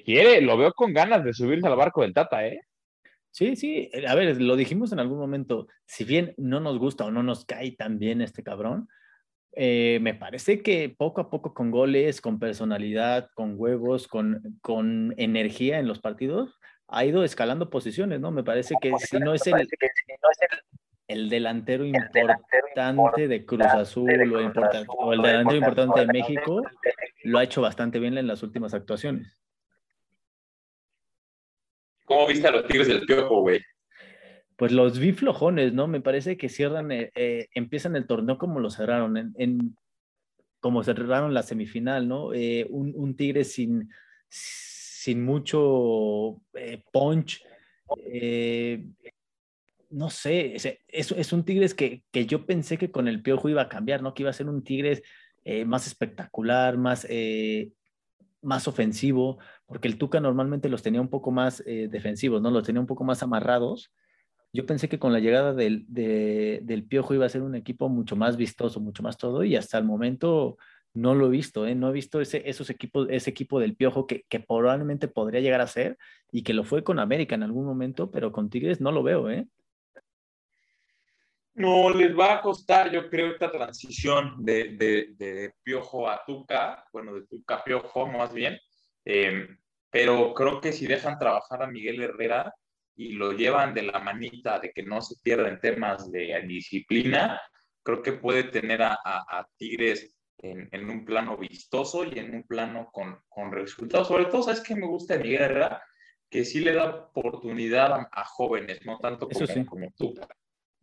[0.05, 2.61] quiere, lo veo con ganas de subirse al barco del Tata, ¿eh?
[3.31, 7.11] Sí, sí, a ver, lo dijimos en algún momento, si bien no nos gusta o
[7.11, 8.87] no nos cae tan bien este cabrón,
[9.55, 15.79] me parece que poco a poco con goles, con personalidad, con huevos, con, con energía
[15.79, 18.31] en los partidos, ha ido escalando posiciones, ¿no?
[18.31, 19.67] Me parece que si no es el,
[21.07, 26.63] el delantero importante de Cruz Azul o, el delantero importante de México
[27.23, 29.37] lo ha hecho bastante bien en las últimas actuaciones.
[32.05, 33.61] ¿Cómo viste a los Tigres del Piojo, güey?
[34.55, 35.87] Pues los vi flojones, ¿no?
[35.87, 39.77] Me parece que cierran, eh, eh, empiezan el torneo como lo cerraron, en,
[40.59, 42.33] como cerraron la semifinal, ¿no?
[42.33, 43.89] Eh, un, Tigre sin,
[44.29, 46.39] sin mucho
[46.91, 47.43] punch,
[49.93, 53.61] no sé, es, es, un Tigres que, que, yo pensé que con el Piojo iba
[53.61, 54.13] a cambiar, ¿no?
[54.13, 55.03] Que iba a ser un Tigres
[55.45, 57.71] eh, más espectacular, más, eh,
[58.41, 62.49] más ofensivo, porque el Tuca normalmente los tenía un poco más eh, defensivos, ¿no?
[62.49, 63.91] Los tenía un poco más amarrados.
[64.51, 68.15] Yo pensé que con la llegada del, del Piojo iba a ser un equipo mucho
[68.15, 70.57] más vistoso, mucho más todo, y hasta el momento
[70.93, 71.73] no lo he visto, ¿eh?
[71.73, 75.61] no he visto ese, esos equipos, ese equipo del Piojo que, que, probablemente podría llegar
[75.61, 75.97] a ser
[76.31, 79.29] y que lo fue con América en algún momento, pero con Tigres no lo veo.
[79.31, 79.47] ¿eh?
[81.55, 84.75] No, les va a costar, yo creo, esta transición de,
[85.17, 88.57] de, Piojo a Tuca, bueno, de Tuca a Piojo más bien,
[89.05, 89.55] em,
[89.91, 92.51] pero creo que si dejan trabajar a Miguel Herrera
[92.95, 97.39] y lo llevan de la manita de que no se pierden temas de disciplina,
[97.83, 102.43] creo que puede tener a, a, Tigres en, en, un plano vistoso y en un
[102.43, 104.07] plano con, con resultados.
[104.07, 105.83] Sobre todo, ¿sabes qué me gusta de Miguel Herrera?
[106.29, 110.27] Que sí le da oportunidad a, jóvenes, no tanto como, como Tuca.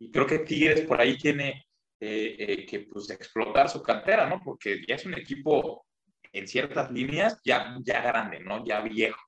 [0.01, 1.67] Y creo que Tigres por ahí tiene
[1.99, 4.41] eh, eh, que pues, explotar su cantera, ¿no?
[4.43, 5.85] Porque ya es un equipo
[6.31, 8.65] en ciertas líneas ya, ya grande, ¿no?
[8.65, 9.21] Ya viejo.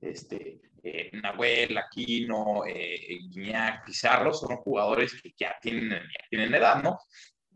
[0.00, 6.82] Este, eh, Nahuel, Aquino, eh, Guiñac, Pizarro son jugadores que ya tienen, ya tienen edad,
[6.82, 6.98] ¿no?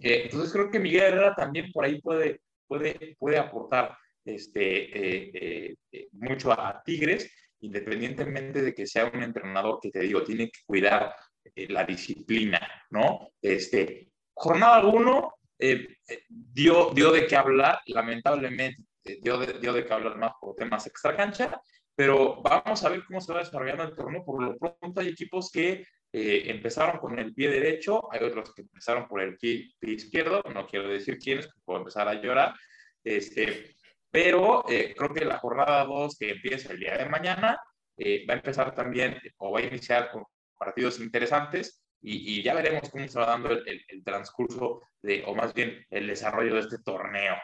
[0.05, 5.77] entonces creo que Miguel Herrera también por ahí puede, puede, puede aportar este,
[6.11, 11.15] mucho a Tigres, independientemente de que sea un entrenador que te digo, tiene que cuidar
[11.45, 13.33] eh, la disciplina, ¿no?
[13.41, 18.85] Este, jornada 1 eh, eh, dio, dio de qué hablar, lamentablemente
[19.21, 21.61] dio de, dio de qué hablar más por temas extra cancha,
[21.95, 24.25] pero vamos a ver cómo se va desarrollando el torneo.
[24.25, 29.09] Por lo pronto hay equipos que empezaron con el pie derecho, hay otros que empezaron
[29.09, 32.55] por el pie, izquierdo, no quiero decir quiénes, puedo empezar a llorar,
[33.03, 33.77] este,
[34.11, 37.59] pero creo que la jornada 2 que empieza el día de mañana
[37.99, 40.25] va a empezar también o va a iniciar con
[40.65, 45.85] partidos interesantes y, ya veremos cómo se va dando el, transcurso de, o más bien
[45.91, 47.35] el desarrollo de este torneo.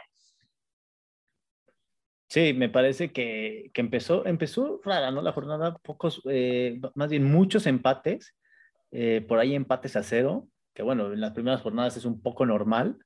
[2.28, 5.22] Sí, me parece que, que empezó, empezó rara, ¿no?
[5.22, 8.36] La jornada, pocos, eh, más bien muchos empates,
[8.92, 12.46] eh, por ahí empates a cero, que bueno, en las primeras jornadas es un poco
[12.46, 12.98] normal,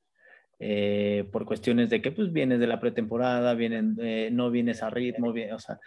[0.59, 3.97] eh, por cuestiones de que pues vienes de la pretemporada, vienen,
[4.35, 5.79] no vienes a ritmo, bien, o sea,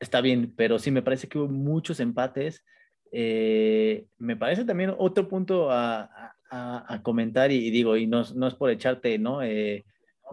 [0.00, 2.64] está bien, pero sí me parece que hubo muchos empates,
[3.12, 6.34] eh, me parece también otro punto a,
[7.02, 9.42] comentar y, digo, y no, es por echarte ¿no?
[9.42, 9.84] Eh,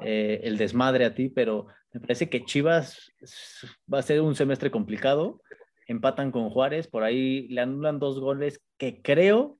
[0.01, 3.11] eh, el desmadre a ti, pero me parece que Chivas
[3.93, 5.41] va a ser un semestre complicado.
[5.87, 9.59] Empatan con Juárez, por ahí le anulan dos goles que creo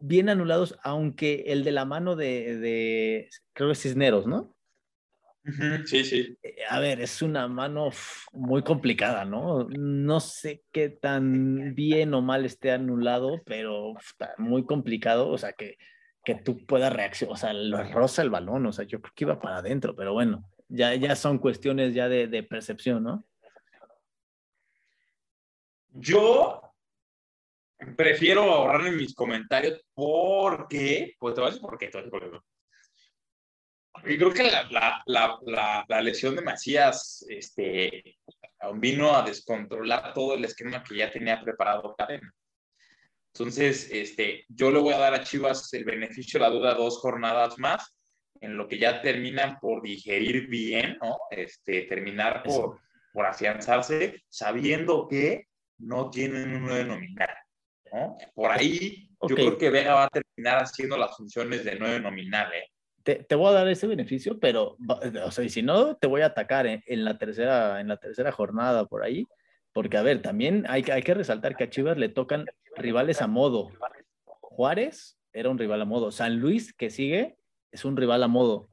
[0.00, 4.54] bien anulados, aunque el de la mano de, de creo que Cisneros, ¿no?
[5.86, 6.38] Sí, sí.
[6.42, 7.90] Eh, a ver, es una mano
[8.32, 9.66] muy complicada, ¿no?
[9.70, 15.52] No sé qué tan bien o mal esté anulado, pero está muy complicado, o sea,
[15.54, 15.78] que,
[16.24, 19.24] que tú puedas reaccionar, o sea, lo roza el balón, o sea, yo creo que
[19.24, 23.24] iba para adentro, pero bueno, ya, ya son cuestiones ya de, de percepción, ¿no?
[25.92, 26.62] Yo
[27.96, 32.04] prefiero ahorrarme mis comentarios porque, pues te voy a decir por qué, te voy a
[32.04, 32.46] decir por qué.
[34.04, 38.18] Y creo que la, la, la, lesión de Macías este,
[38.74, 42.32] vino a descontrolar todo el esquema que ya tenía preparado Cadena.
[43.34, 46.98] Entonces, este, yo le voy a dar a Chivas el beneficio de la duda dos
[46.98, 47.96] jornadas más,
[48.40, 51.18] en lo que ya terminan por digerir bien, ¿no?
[51.30, 52.80] Este, terminar por,
[53.12, 55.46] por afianzarse, sabiendo que
[55.78, 57.34] no tienen un nueve nominal,
[57.92, 58.16] ¿no?
[58.34, 62.52] Por ahí, yo creo que Vega va a terminar haciendo las funciones de nueve nominal,
[62.52, 62.64] ¿eh?
[63.02, 64.76] Te, voy a dar ese beneficio, pero,
[65.24, 68.86] o sea, si no, te voy a atacar en, la, tercera, en la tercera jornada
[68.86, 69.26] por ahí,
[69.72, 73.26] porque, a ver, también hay, hay que resaltar que a Chivas le tocan rivales a
[73.26, 73.70] modo.
[74.24, 76.10] Juárez era un rival a modo.
[76.10, 77.38] San Luis, que sigue,
[77.70, 78.68] es un rival a modo.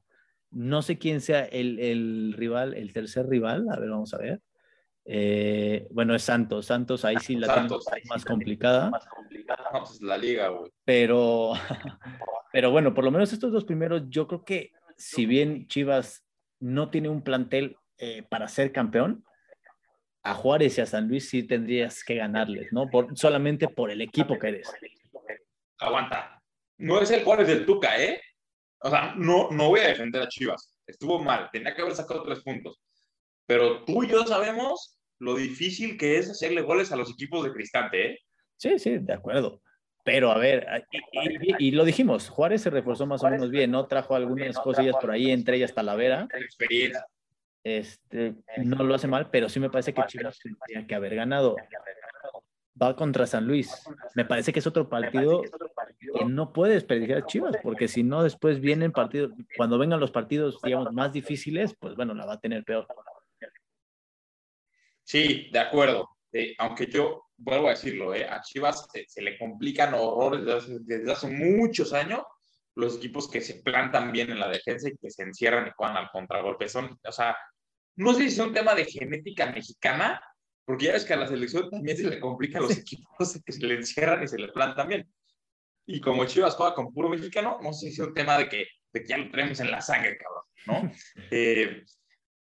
[0.49, 4.41] No sé quién sea el, el rival, el tercer rival, a ver, vamos a ver.
[5.09, 6.65] Eh, bueno, es Santos.
[6.65, 7.69] Santos ahí sí la tiene
[8.09, 8.89] más complicada.
[8.89, 9.69] Más complicada.
[9.71, 10.69] Pues la liga, güey.
[10.83, 11.53] Pero,
[12.51, 16.25] pero bueno, por lo menos estos dos primeros, yo creo que si bien Chivas
[16.59, 19.23] no tiene un plantel eh, para ser campeón,
[20.23, 22.89] a Juárez y a San Luis sí tendrías que ganarles, ¿no?
[22.89, 24.69] Por, solamente por el equipo que eres.
[25.79, 26.41] Aguanta.
[26.79, 28.21] no es el Juárez del Tuca, ¿eh?
[28.79, 30.77] O sea, no, no voy a defender a Chivas.
[30.85, 32.81] Estuvo mal, tenía que haber sacado tres puntos.
[33.47, 37.53] Pero tú y yo sabemos lo difícil que es hacerle goles a los equipos de
[37.53, 38.19] Cristante, ¿eh?
[38.57, 39.61] Sí, sí, de acuerdo.
[40.03, 40.85] Pero a ver,
[41.59, 43.87] y, lo dijimos, Juárez se reforzó más o menos bien, ¿no?
[43.87, 46.27] Trajo algunas cosillas por ahí, entre ellas Talavera.
[46.33, 47.05] Experiencia.
[47.63, 51.57] Este, no lo hace mal, pero sí me parece que Chivas tendría que haber ganado.
[52.81, 53.83] Va contra San Luis.
[54.15, 58.23] Me parece que es otro partido que no puede desperdiciar a Chivas, porque si no,
[58.23, 62.39] después vienen partidos, cuando vengan los partidos, digamos, más difíciles, pues bueno, la va a
[62.39, 62.87] tener peor.
[65.07, 66.09] Sí, de acuerdo.
[66.33, 71.29] Eh, aunque yo vuelvo a decirlo, eh, a Chivas se, le complican horrores desde hace,
[71.29, 72.23] muchos años
[72.75, 75.95] los equipos que se plantan bien en la defensa y que se encierran y juegan
[75.95, 76.67] al contragolpe.
[76.67, 77.37] Son, o sea,
[77.95, 80.21] no sé si es un tema de genética mexicana,
[80.65, 83.65] porque ya ves que a la selección también se le complican los equipos que se
[83.65, 85.09] le encierran y se le plantan bien.
[85.85, 88.67] Y como Chivas juega con puro mexicano, no sé si es un tema de que,
[88.91, 90.91] de que ya lo tenemos en la sangre, cabrón, ¿no?
[91.31, 91.85] Eh,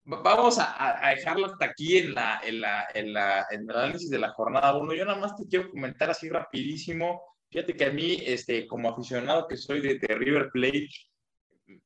[0.06, 4.18] vamos a, dejarlo hasta aquí en, la, en, la, en, la, en el análisis de
[4.18, 4.94] la jornada 1.
[4.94, 7.22] Yo nada más te quiero comentar así rapidísimo.
[7.50, 10.88] Fíjate que a mí, este, como aficionado que soy de, River Plate,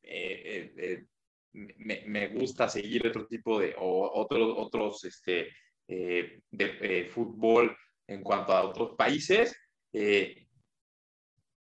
[0.03, 1.05] eh, eh,
[1.53, 5.49] me, me, gusta seguir otro tipo de, o otros, otros, este,
[5.89, 9.57] eh, de fútbol en cuanto a otros países.
[9.93, 10.47] ¿qué,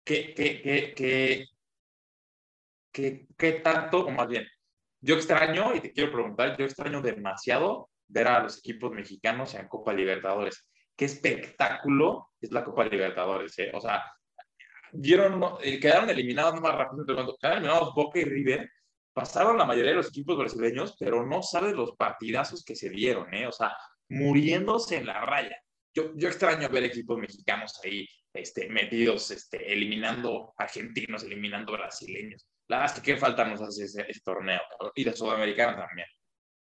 [0.04, 1.44] qué, qué, qué,
[2.92, 4.46] qué, qué tanto, o más bien,
[5.06, 9.68] yo extraño, y te quiero preguntar, yo extraño demasiado ver a los equipos mexicanos en
[9.68, 10.68] Copa Libertadores.
[10.96, 13.70] Qué espectáculo es la Copa Libertadores, ¿eh?
[13.72, 14.02] O sea,
[14.92, 18.68] eh, quedaron eliminados más rápido, quedaron eliminados Boca y River,
[19.12, 23.32] pasaron la mayoría de los equipos brasileños, pero no sabes los partidazos que se dieron,
[23.32, 23.46] ¿eh?
[23.46, 23.76] O sea,
[24.08, 25.56] muriéndose en la raya.
[25.94, 32.44] Yo, yo extraño ver equipos mexicanos ahí este, metidos, este, eliminando argentinos, eliminando brasileños.
[32.68, 34.60] La verdad es que qué falta nos hace ese, torneo,
[34.94, 36.08] y de Sudamericana también.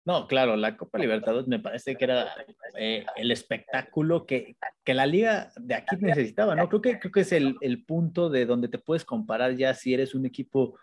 [0.06, 2.34] No, claro, la Copa Libertadores me parece que era
[2.78, 6.68] eh, el espectáculo que, que, la liga de aquí necesitaba, ¿no?
[6.68, 9.94] Creo que, creo que es el, el punto de donde te puedes comparar ya si
[9.94, 10.78] eres un equipo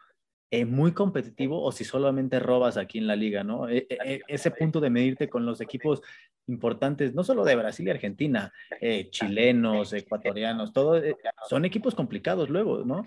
[0.54, 3.70] eh, muy competitivo o si solamente robas aquí en la liga, ¿no?
[3.70, 6.02] E, e, e, ese punto de medirte con los equipos
[6.48, 11.02] importantes, no solo de Brasil y Argentina, eh, chilenos, ecuatorianos, todo,
[11.48, 13.06] son equipos complicados luego, ¿no?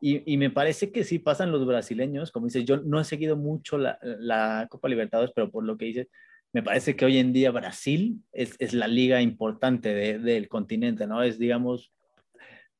[0.00, 3.78] Y, me parece que sí pasan los brasileños, como dices, yo no he seguido mucho
[3.78, 6.08] la, Copa Libertadores, pero por lo que dices,
[6.52, 11.22] me parece que hoy en día Brasil es, la liga importante del continente, ¿no?
[11.22, 11.92] Es, digamos,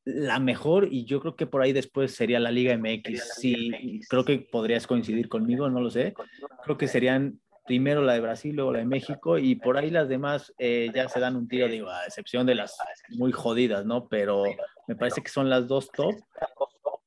[0.04, 3.38] la mejor y yo creo que por ahí después sería la Liga MX.
[3.38, 6.14] Sí, creo que podrías coincidir conmigo, no lo sé.
[6.62, 10.08] Creo que serían primero la de Brasil, luego la de México y por ahí las
[10.08, 12.78] demás eh, ya se dan un tiro, digo, a excepción de las
[13.10, 14.06] muy jodidas, ¿no?
[14.06, 14.44] Pero
[14.86, 16.14] me parece que son las dos top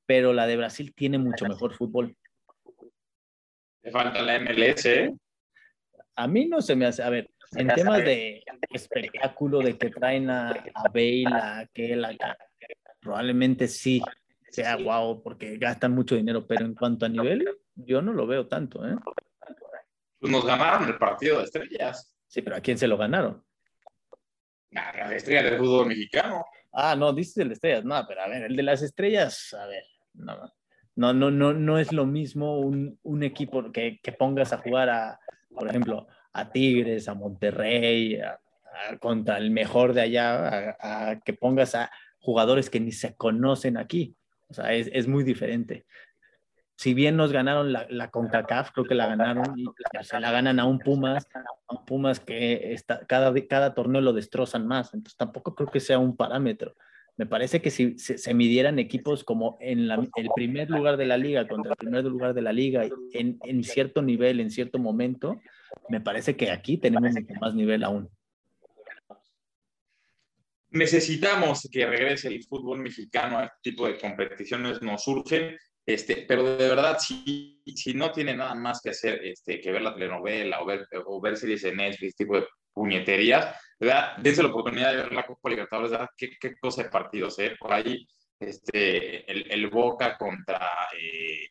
[0.10, 2.18] pero la de Brasil tiene mucho mejor fútbol.
[3.84, 5.16] Le falta la MLS, ¿eh?
[6.16, 10.32] A mí no se me hace, a ver, en temas de espectáculo, de que traen
[10.32, 12.04] a, a Bale, a aquel,
[13.00, 14.02] probablemente sí
[14.50, 18.48] sea guau, porque gastan mucho dinero, pero en cuanto a nivel, yo no lo veo
[18.48, 18.96] tanto, ¿eh?
[20.20, 22.16] Pues nos ganaron el partido de estrellas.
[22.26, 23.46] Sí, pero ¿a quién se lo ganaron?
[24.74, 26.44] A la estrella del fútbol mexicano.
[26.74, 29.68] Ah, no, dices el de estrellas, no, pero a ver, el de las estrellas, a
[29.68, 29.84] ver,
[30.20, 30.54] no,
[30.96, 34.90] no, no, no, no es lo mismo un, un equipo que, que, pongas a jugar
[34.90, 35.20] a,
[35.54, 38.20] por ejemplo, a Tigres, a Monterrey,
[39.00, 44.16] contra el mejor de allá, a, que pongas a jugadores que ni se conocen aquí.
[44.50, 45.86] O sea, es, es muy diferente.
[46.76, 49.66] Si bien nos ganaron la, la, CONCACAF, creo que la ganaron y
[50.02, 54.14] se la ganan a un Pumas, a un Pumas que está, cada, cada torneo lo
[54.14, 54.94] destrozan más.
[54.94, 56.76] Entonces tampoco creo que sea un parámetro.
[57.20, 61.50] Me parece que si se, midieran equipos como en el primer lugar de la liga
[61.50, 65.38] contra el primer lugar de la liga en, en cierto nivel, en cierto momento,
[65.90, 68.10] me parece que aquí tenemos mucho más nivel aún.
[70.70, 76.56] Necesitamos que regrese el fútbol mexicano a este tipo de competiciones, nos surgen, este, pero
[76.56, 80.62] de verdad, si, si no tiene nada más que hacer este, que ver la telenovela
[80.62, 84.18] o ver, o ver series en Netflix, tipo de puñeterías, ¿verdad?
[84.18, 86.10] Dense la oportunidad de ver la Copa Libertadores, ¿verdad?
[86.16, 87.56] Qué, qué cosa de partidos, ¿eh?
[87.60, 88.08] Por ahí,
[88.40, 91.50] este, el, el Boca contra, eh,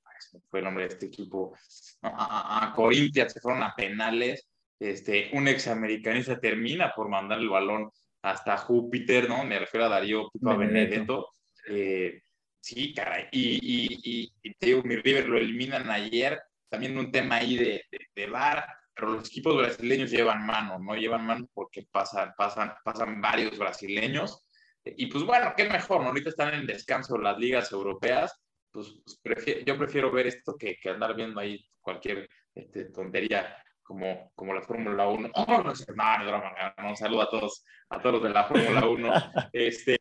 [0.48, 1.54] fue el nombre de este equipo,
[2.02, 4.48] a, a, Corinthians se fueron a penales,
[4.78, 7.90] este, un examericanista termina por mandar el balón
[8.22, 9.44] hasta Júpiter, ¿no?
[9.44, 11.30] Me refiero a Darío Pipa Benedetto.
[11.68, 12.22] Eh,
[12.60, 13.26] sí, caray.
[13.32, 16.40] Y, y, y, y mi River lo eliminan ayer.
[16.68, 18.64] También un tema ahí de, de, de VAR
[18.98, 20.96] pero los equipos brasileños llevan mano, ¿no?
[20.96, 24.44] Llevan mano porque pasan, pasan, pasan varios brasileños.
[24.84, 26.08] Y pues bueno, qué mejor, ¿no?
[26.08, 28.42] Ahorita están en descanso las ligas europeas,
[28.72, 34.32] pues, pues yo prefiero ver esto que, que andar viendo ahí cualquier este, tontería como,
[34.34, 35.30] como la Fórmula 1.
[35.32, 36.42] Oh, no, no,
[36.76, 39.12] no, un saludo a todos, a todos de la Fórmula 1.
[39.52, 39.98] Este,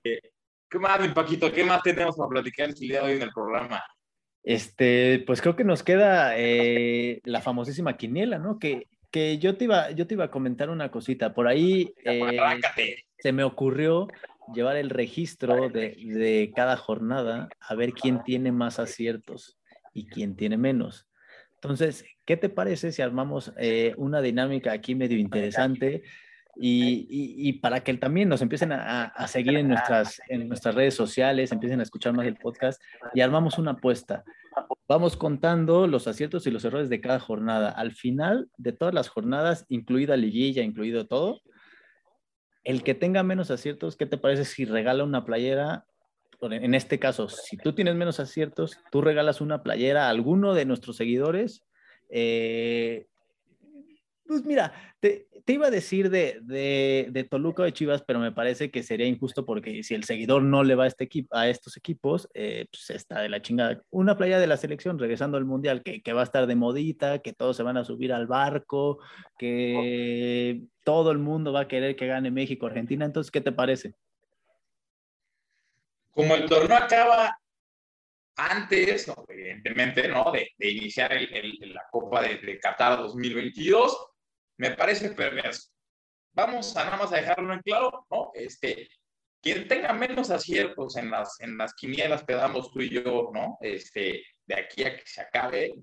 [0.70, 1.52] ¿Qué más, mi Paquito?
[1.52, 3.84] ¿Qué más tenemos para platicar el día de hoy en el programa?
[4.48, 8.60] Este, pues creo que nos queda eh, la famosísima quiniela, ¿no?
[8.60, 11.34] Que, que yo, te iba, yo te iba a comentar una cosita.
[11.34, 12.40] Por ahí eh,
[13.20, 14.08] se me ocurrió
[14.54, 19.58] llevar el registro de, de, cada jornada a ver quién tiene más aciertos
[19.94, 21.10] y quién tiene menos.
[21.56, 26.04] Entonces, ¿qué te parece si armamos eh, una dinámica aquí medio interesante?
[26.60, 31.80] Y, para que también nos empiecen a, seguir en nuestras, en nuestras redes sociales, empiecen
[31.80, 32.82] a escuchar más el podcast
[33.14, 34.24] y armamos una apuesta.
[34.88, 37.70] Vamos contando los aciertos y los errores de cada jornada.
[37.70, 41.42] Al final de todas las jornadas, incluida liguilla, incluido todo,
[42.68, 45.86] el que tenga menos aciertos, ¿qué te parece si regala una playera?
[46.42, 50.66] En este caso, si tú tienes menos aciertos, tú regalas una playera a alguno de
[50.66, 51.64] nuestros seguidores.
[52.10, 53.08] Eh,
[54.28, 58.70] pues mira, te, iba a decir de, de, Toluca o de Chivas, pero me parece
[58.70, 61.78] que sería injusto porque si el seguidor no le va a, este equipo, a estos
[61.78, 63.82] equipos, eh, pues está de la chingada.
[63.90, 67.34] Una playa de la selección regresando al Mundial que, va a estar de modita, que
[67.34, 69.00] todos se van a subir al barco,
[69.38, 73.06] que todo el mundo va a querer que gane México, Argentina.
[73.06, 73.94] Entonces, ¿qué te parece?
[76.12, 77.38] Como el torneo acaba
[78.38, 80.32] antes, evidentemente, ¿no?
[80.32, 83.98] De, de iniciar la Copa de, de Qatar 2022,
[84.58, 85.70] me parece perverso.
[86.34, 88.32] Vamos a nada más a dejarlo en claro, ¿no?
[88.34, 88.90] Este,
[89.42, 93.58] quien tenga menos aciertos en las, en las quinielas que damos tú y yo, ¿no?
[93.62, 95.74] Este, de aquí a que se acabe,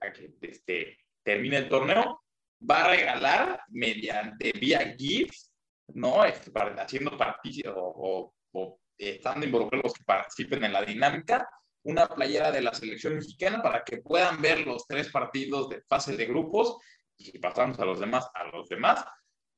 [0.00, 2.22] a que, este, termine el torneo,
[2.68, 5.52] va a regalar mediante vía GIFs,
[5.88, 6.24] ¿no?
[6.24, 11.48] Este, haciendo partidos o, o, estando involucrados los que participen en la dinámica,
[11.82, 16.16] una playera de la selección mexicana para que puedan ver los tres partidos de fase
[16.16, 16.76] de grupos
[17.20, 19.04] y pasamos a los demás, a los demás,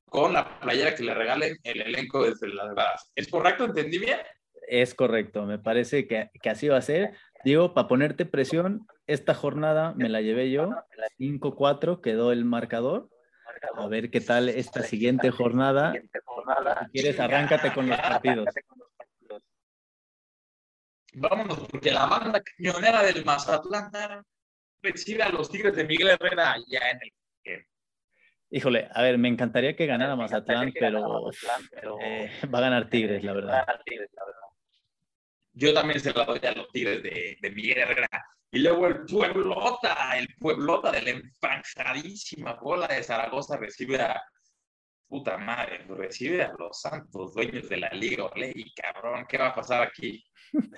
[0.05, 3.11] con la playera que le regalen el elenco desde las gradas.
[3.15, 3.65] ¿Es correcto?
[3.65, 4.19] ¿Entendí bien?
[4.67, 7.15] Es correcto, me parece que, que así va a ser.
[7.43, 10.69] Digo, para ponerte presión, esta jornada me la llevé yo,
[11.19, 13.09] 5-4 quedó el marcador.
[13.75, 15.93] A ver qué tal esta siguiente jornada.
[15.93, 18.47] Si quieres, arráncate con los partidos.
[21.13, 23.91] Vámonos, porque la banda cañonera del Mazatlán
[24.81, 27.13] recibe a los Tigres de Miguel Herrera ya en el
[28.55, 31.31] Híjole, a ver, me encantaría que ganara Mazatlán, pero,
[31.99, 33.65] eh, va a ganar Tigres, la verdad.
[35.53, 38.07] Yo también se la doy a los Tigres de, de Miguel Herrera.
[38.51, 44.21] Y luego el Pueblota, el Pueblota de la enfranjadísima bola de Zaragoza recibe a
[45.07, 49.55] puta madre, recibe a los santos dueños de la Liga Ley, cabrón, ¿qué va a
[49.55, 50.23] pasar aquí?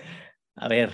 [0.56, 0.92] a ver,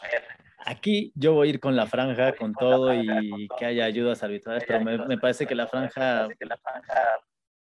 [0.00, 3.84] a ver Aquí yo voy a ir con la franja, con todo y que haya
[3.84, 6.28] ayudas arbitrales, pero me, parece que la franja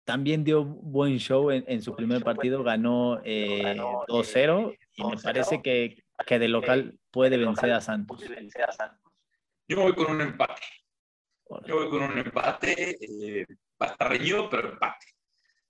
[0.04, 6.04] también dio buen show en, su primer partido, ganó 2-0 eh, y me parece que,
[6.28, 8.24] que de local puede vencer a Santos.
[9.68, 10.62] Yo voy con un empate.
[11.66, 13.46] Yo voy con un empate, eh,
[13.82, 15.06] va a estar reñido, pero empate.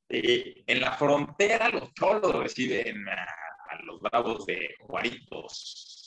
[0.09, 6.00] Eh, en la frontera los cholos reciben a, a los bravos de Juaritos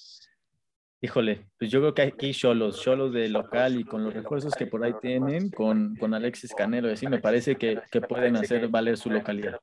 [1.01, 4.67] Híjole, pues yo creo que aquí Cholos, Cholos de local y con los refuerzos que
[4.67, 8.97] por ahí tienen, con, con Alexis Canelo, así me parece que, que pueden hacer valer
[8.97, 9.59] su localidad.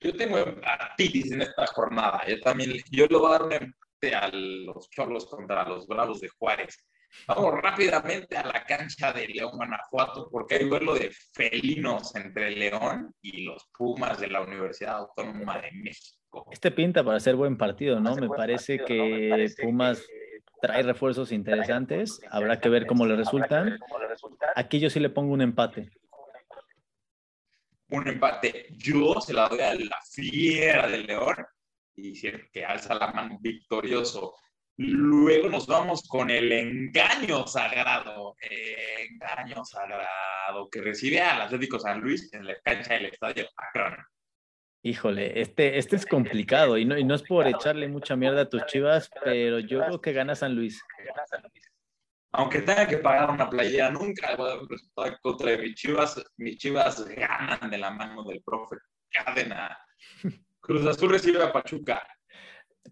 [0.00, 2.22] Yo tengo empatitis en esta jornada.
[2.26, 3.74] Yo también, yo lo voy a dar
[4.12, 6.76] a los Cholos contra los Bravos de Juárez.
[7.26, 13.14] Vamos rápidamente a la cancha de León, Guanajuato, porque hay vuelo de felinos entre León
[13.22, 16.23] y los Pumas de la Universidad Autónoma de México.
[16.50, 18.16] Este pinta para ser buen partido, ¿no?
[18.16, 20.06] Me parece que Pumas
[20.60, 22.20] trae refuerzos interesantes.
[22.30, 23.78] Habrá que ver cómo le resultan.
[24.56, 25.90] Aquí yo sí le pongo un empate.
[27.90, 28.66] Un empate.
[28.70, 31.36] Yo se la doy a la fiera del León
[31.96, 32.18] y
[32.50, 34.34] que alza la mano victorioso.
[34.76, 42.32] Luego nos vamos con el engaño sagrado, engaño sagrado que recibe al Atlético San Luis
[42.32, 43.96] en la cancha del Estadio Akron.
[44.86, 48.48] Híjole, este, este es complicado y no, y no es por echarle mucha mierda a
[48.50, 50.78] tus chivas, pero yo creo que gana San Luis.
[52.32, 56.22] Aunque tenga que pagar una playera, nunca voy a resultado contra de mis chivas.
[56.36, 58.76] Mis chivas ganan de la mano del profe
[59.10, 59.74] Cadena.
[60.60, 62.06] Cruz Azul recibe a Pachuca.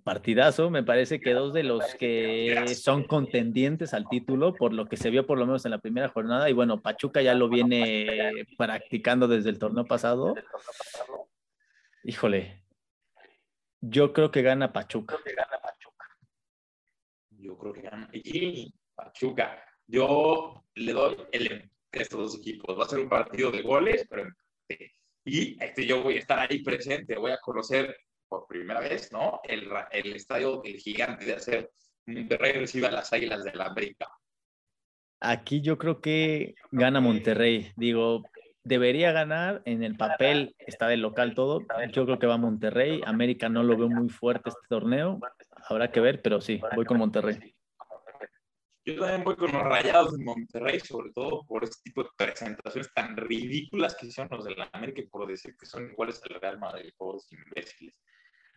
[0.02, 4.96] Partidazo, me parece que dos de los que son contendientes al título, por lo que
[4.96, 8.46] se vio por lo menos en la primera jornada, y bueno, Pachuca ya lo viene
[8.56, 10.34] practicando desde el torneo pasado.
[12.04, 12.64] Híjole,
[13.80, 15.18] yo creo que gana Pachuca.
[17.30, 19.64] Yo creo que gana y Pachuca.
[19.86, 22.78] Yo le doy el a estos dos equipos.
[22.78, 24.28] Va a ser un partido de goles, pero
[25.24, 27.96] y este, yo voy a estar ahí presente, voy a conocer
[28.28, 29.40] por primera vez, ¿no?
[29.44, 31.70] El, el estadio del gigante de hacer
[32.06, 34.08] Monterrey recibe a las Águilas de la América.
[35.20, 37.72] Aquí yo creo que gana Monterrey.
[37.76, 38.24] Digo,
[38.64, 39.62] debería ganar.
[39.64, 41.60] En el papel está de local todo.
[41.92, 43.00] Yo creo que va Monterrey.
[43.04, 45.20] América no lo veo muy fuerte este torneo.
[45.68, 47.54] Habrá que ver, pero sí, voy con Monterrey.
[48.84, 52.92] Yo también voy con los rayados de Monterrey, sobre todo por este tipo de presentaciones
[52.92, 56.58] tan ridículas que hicieron los de la América, por decir que son iguales al Real
[56.58, 57.94] Madrid, pobres imbéciles.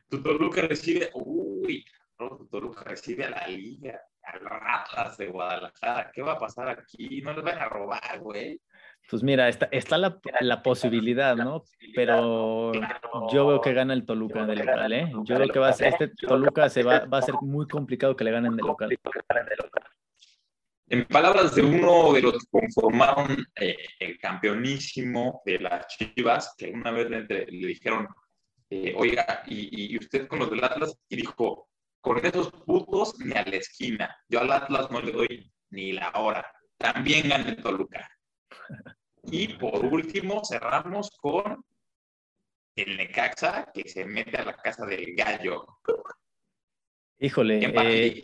[0.09, 1.85] Tu Toluca recibe, uy,
[2.17, 6.11] tu Toluca recibe a la Liga, a los Atlas de Guadalajara.
[6.11, 7.21] ¿Qué va a pasar aquí?
[7.21, 8.59] No les van a robar, güey.
[9.09, 11.63] Pues mira, está, está la, la, posibilidad, ¿no?
[11.93, 12.71] Pero
[13.31, 15.11] yo veo que gana el Toluca de local, ¿eh?
[15.23, 18.15] Yo creo que va a ser, este Toluca se va, va a ser muy complicado
[18.15, 18.97] que le ganen de local.
[20.87, 26.71] En palabras de uno de los que conformaron eh, el campeonísimo de las Chivas, que
[26.71, 28.07] una vez le, dijeron,
[28.69, 31.69] eh, oiga, y, y, usted con los del Atlas, y dijo,
[32.01, 34.15] con esos putos ni a la esquina.
[34.29, 36.45] Yo al Atlas no le doy ni la hora.
[36.77, 38.07] También gana Toluca.
[39.23, 41.63] Y por último, cerramos con
[42.75, 45.65] el Necaxa, que se mete a la casa del gallo.
[47.19, 48.21] Híjole, eh,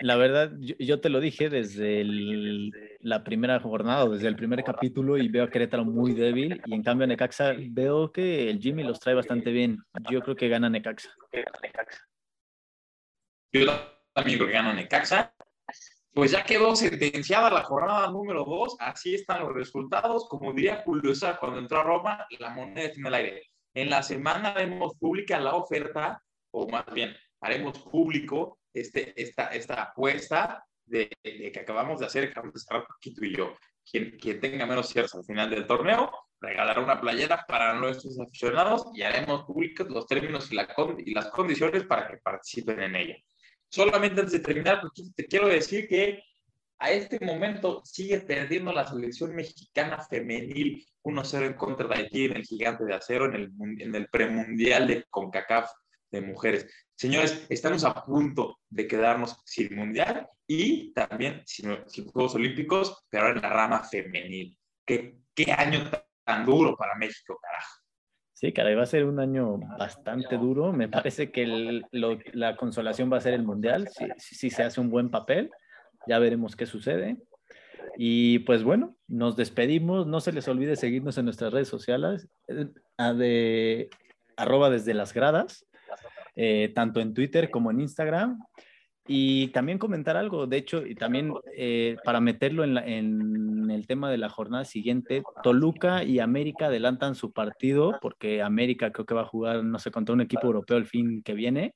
[0.00, 2.04] la verdad, yo, te lo dije desde
[3.00, 6.82] la primera jornada, desde el primer capítulo, y veo a Querétaro muy débil, y en
[6.82, 9.82] cambio a Necaxa veo que el Jimmy los trae bastante bien.
[10.10, 11.10] Yo creo que gana Necaxa.
[13.52, 13.66] Yo
[14.12, 15.34] también creo que gana Necaxa
[16.18, 20.26] pues ya quedó sentenciada la jornada número 2, así están los resultados.
[20.28, 23.42] Como diría Julio César cuando entró a Roma, la moneda está en el aire.
[23.72, 29.80] En la semana haremos pública la oferta, o más bien, haremos público este, esta, esta
[29.80, 33.54] apuesta de, que acabamos de hacer, cerrar poquito y yo.
[33.88, 36.10] Quien, quien tenga menos cierres al final del torneo,
[36.40, 42.08] regalará una playera para nuestros aficionados y haremos públicos los términos y las condiciones para
[42.08, 43.16] que participen en ella.
[43.70, 46.22] Solamente antes de terminar, pues, te quiero decir que
[46.78, 52.36] a este momento sigue perdiendo la selección mexicana femenil 1-0 en contra de Haití en
[52.36, 55.70] el gigante de acero, en el, en el premundial de CONCACAF
[56.10, 56.66] de mujeres.
[56.94, 61.76] Señores, estamos a punto de quedarnos sin mundial y también sin,
[62.12, 64.56] Juegos Olímpicos, pero en la rama femenil.
[64.84, 65.90] ¿Qué, qué año
[66.24, 67.87] tan duro para México, carajo?
[68.38, 70.72] Sí, caray, va a ser un año bastante duro.
[70.72, 75.10] Me parece que la consolación va a ser el Mundial, si, se hace un buen
[75.10, 75.50] papel.
[76.06, 77.16] Ya veremos qué sucede.
[77.96, 80.06] Y pues bueno, nos despedimos.
[80.06, 83.90] No se les olvide seguirnos en nuestras redes sociales, de
[84.36, 85.66] arroba desde las gradas,
[86.36, 88.38] eh, tanto en Twitter como en Instagram.
[89.10, 94.18] Y también comentar algo, de hecho, y también eh, para meterlo en, el tema de
[94.18, 99.26] la jornada siguiente, Toluca y América adelantan su partido porque América creo que va a
[99.26, 101.74] jugar, no sé, contra un equipo europeo el fin que viene.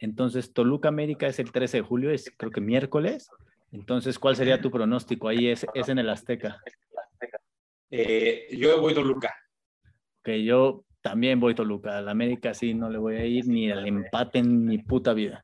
[0.00, 3.28] Entonces, Toluca América es el 13 de julio, es creo que miércoles.
[3.72, 5.26] Entonces, ¿cuál sería tu pronóstico?
[5.26, 6.60] Ahí es, es en el Azteca.
[7.90, 9.34] Eh, yo voy Toluca.
[10.20, 11.98] Ok, yo también voy Toluca.
[11.98, 15.43] Al América sí no le voy a ir ni al empate ni puta vida.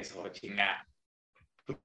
[0.00, 0.86] Eso, chinga.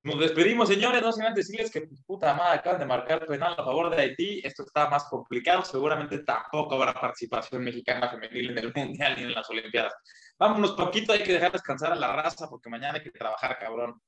[0.03, 3.53] Nos despedimos, señores, no sin antes decirles que, pues, puta madre, acaban de marcar penal
[3.57, 4.41] a favor de Haití.
[4.43, 5.63] Esto está más complicado.
[5.63, 9.93] Seguramente tampoco habrá participación mexicana femenil en el Mundial ni en las Olimpiadas.
[10.39, 14.01] Vámonos poquito, hay que dejar descansar a la raza porque mañana hay que trabajar, cabrón.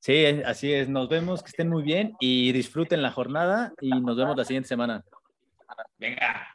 [0.00, 0.88] Sí, así es.
[0.88, 4.68] Nos vemos, que estén muy bien y disfruten la jornada y nos vemos la siguiente
[4.68, 5.04] semana.
[5.98, 6.48] Venga.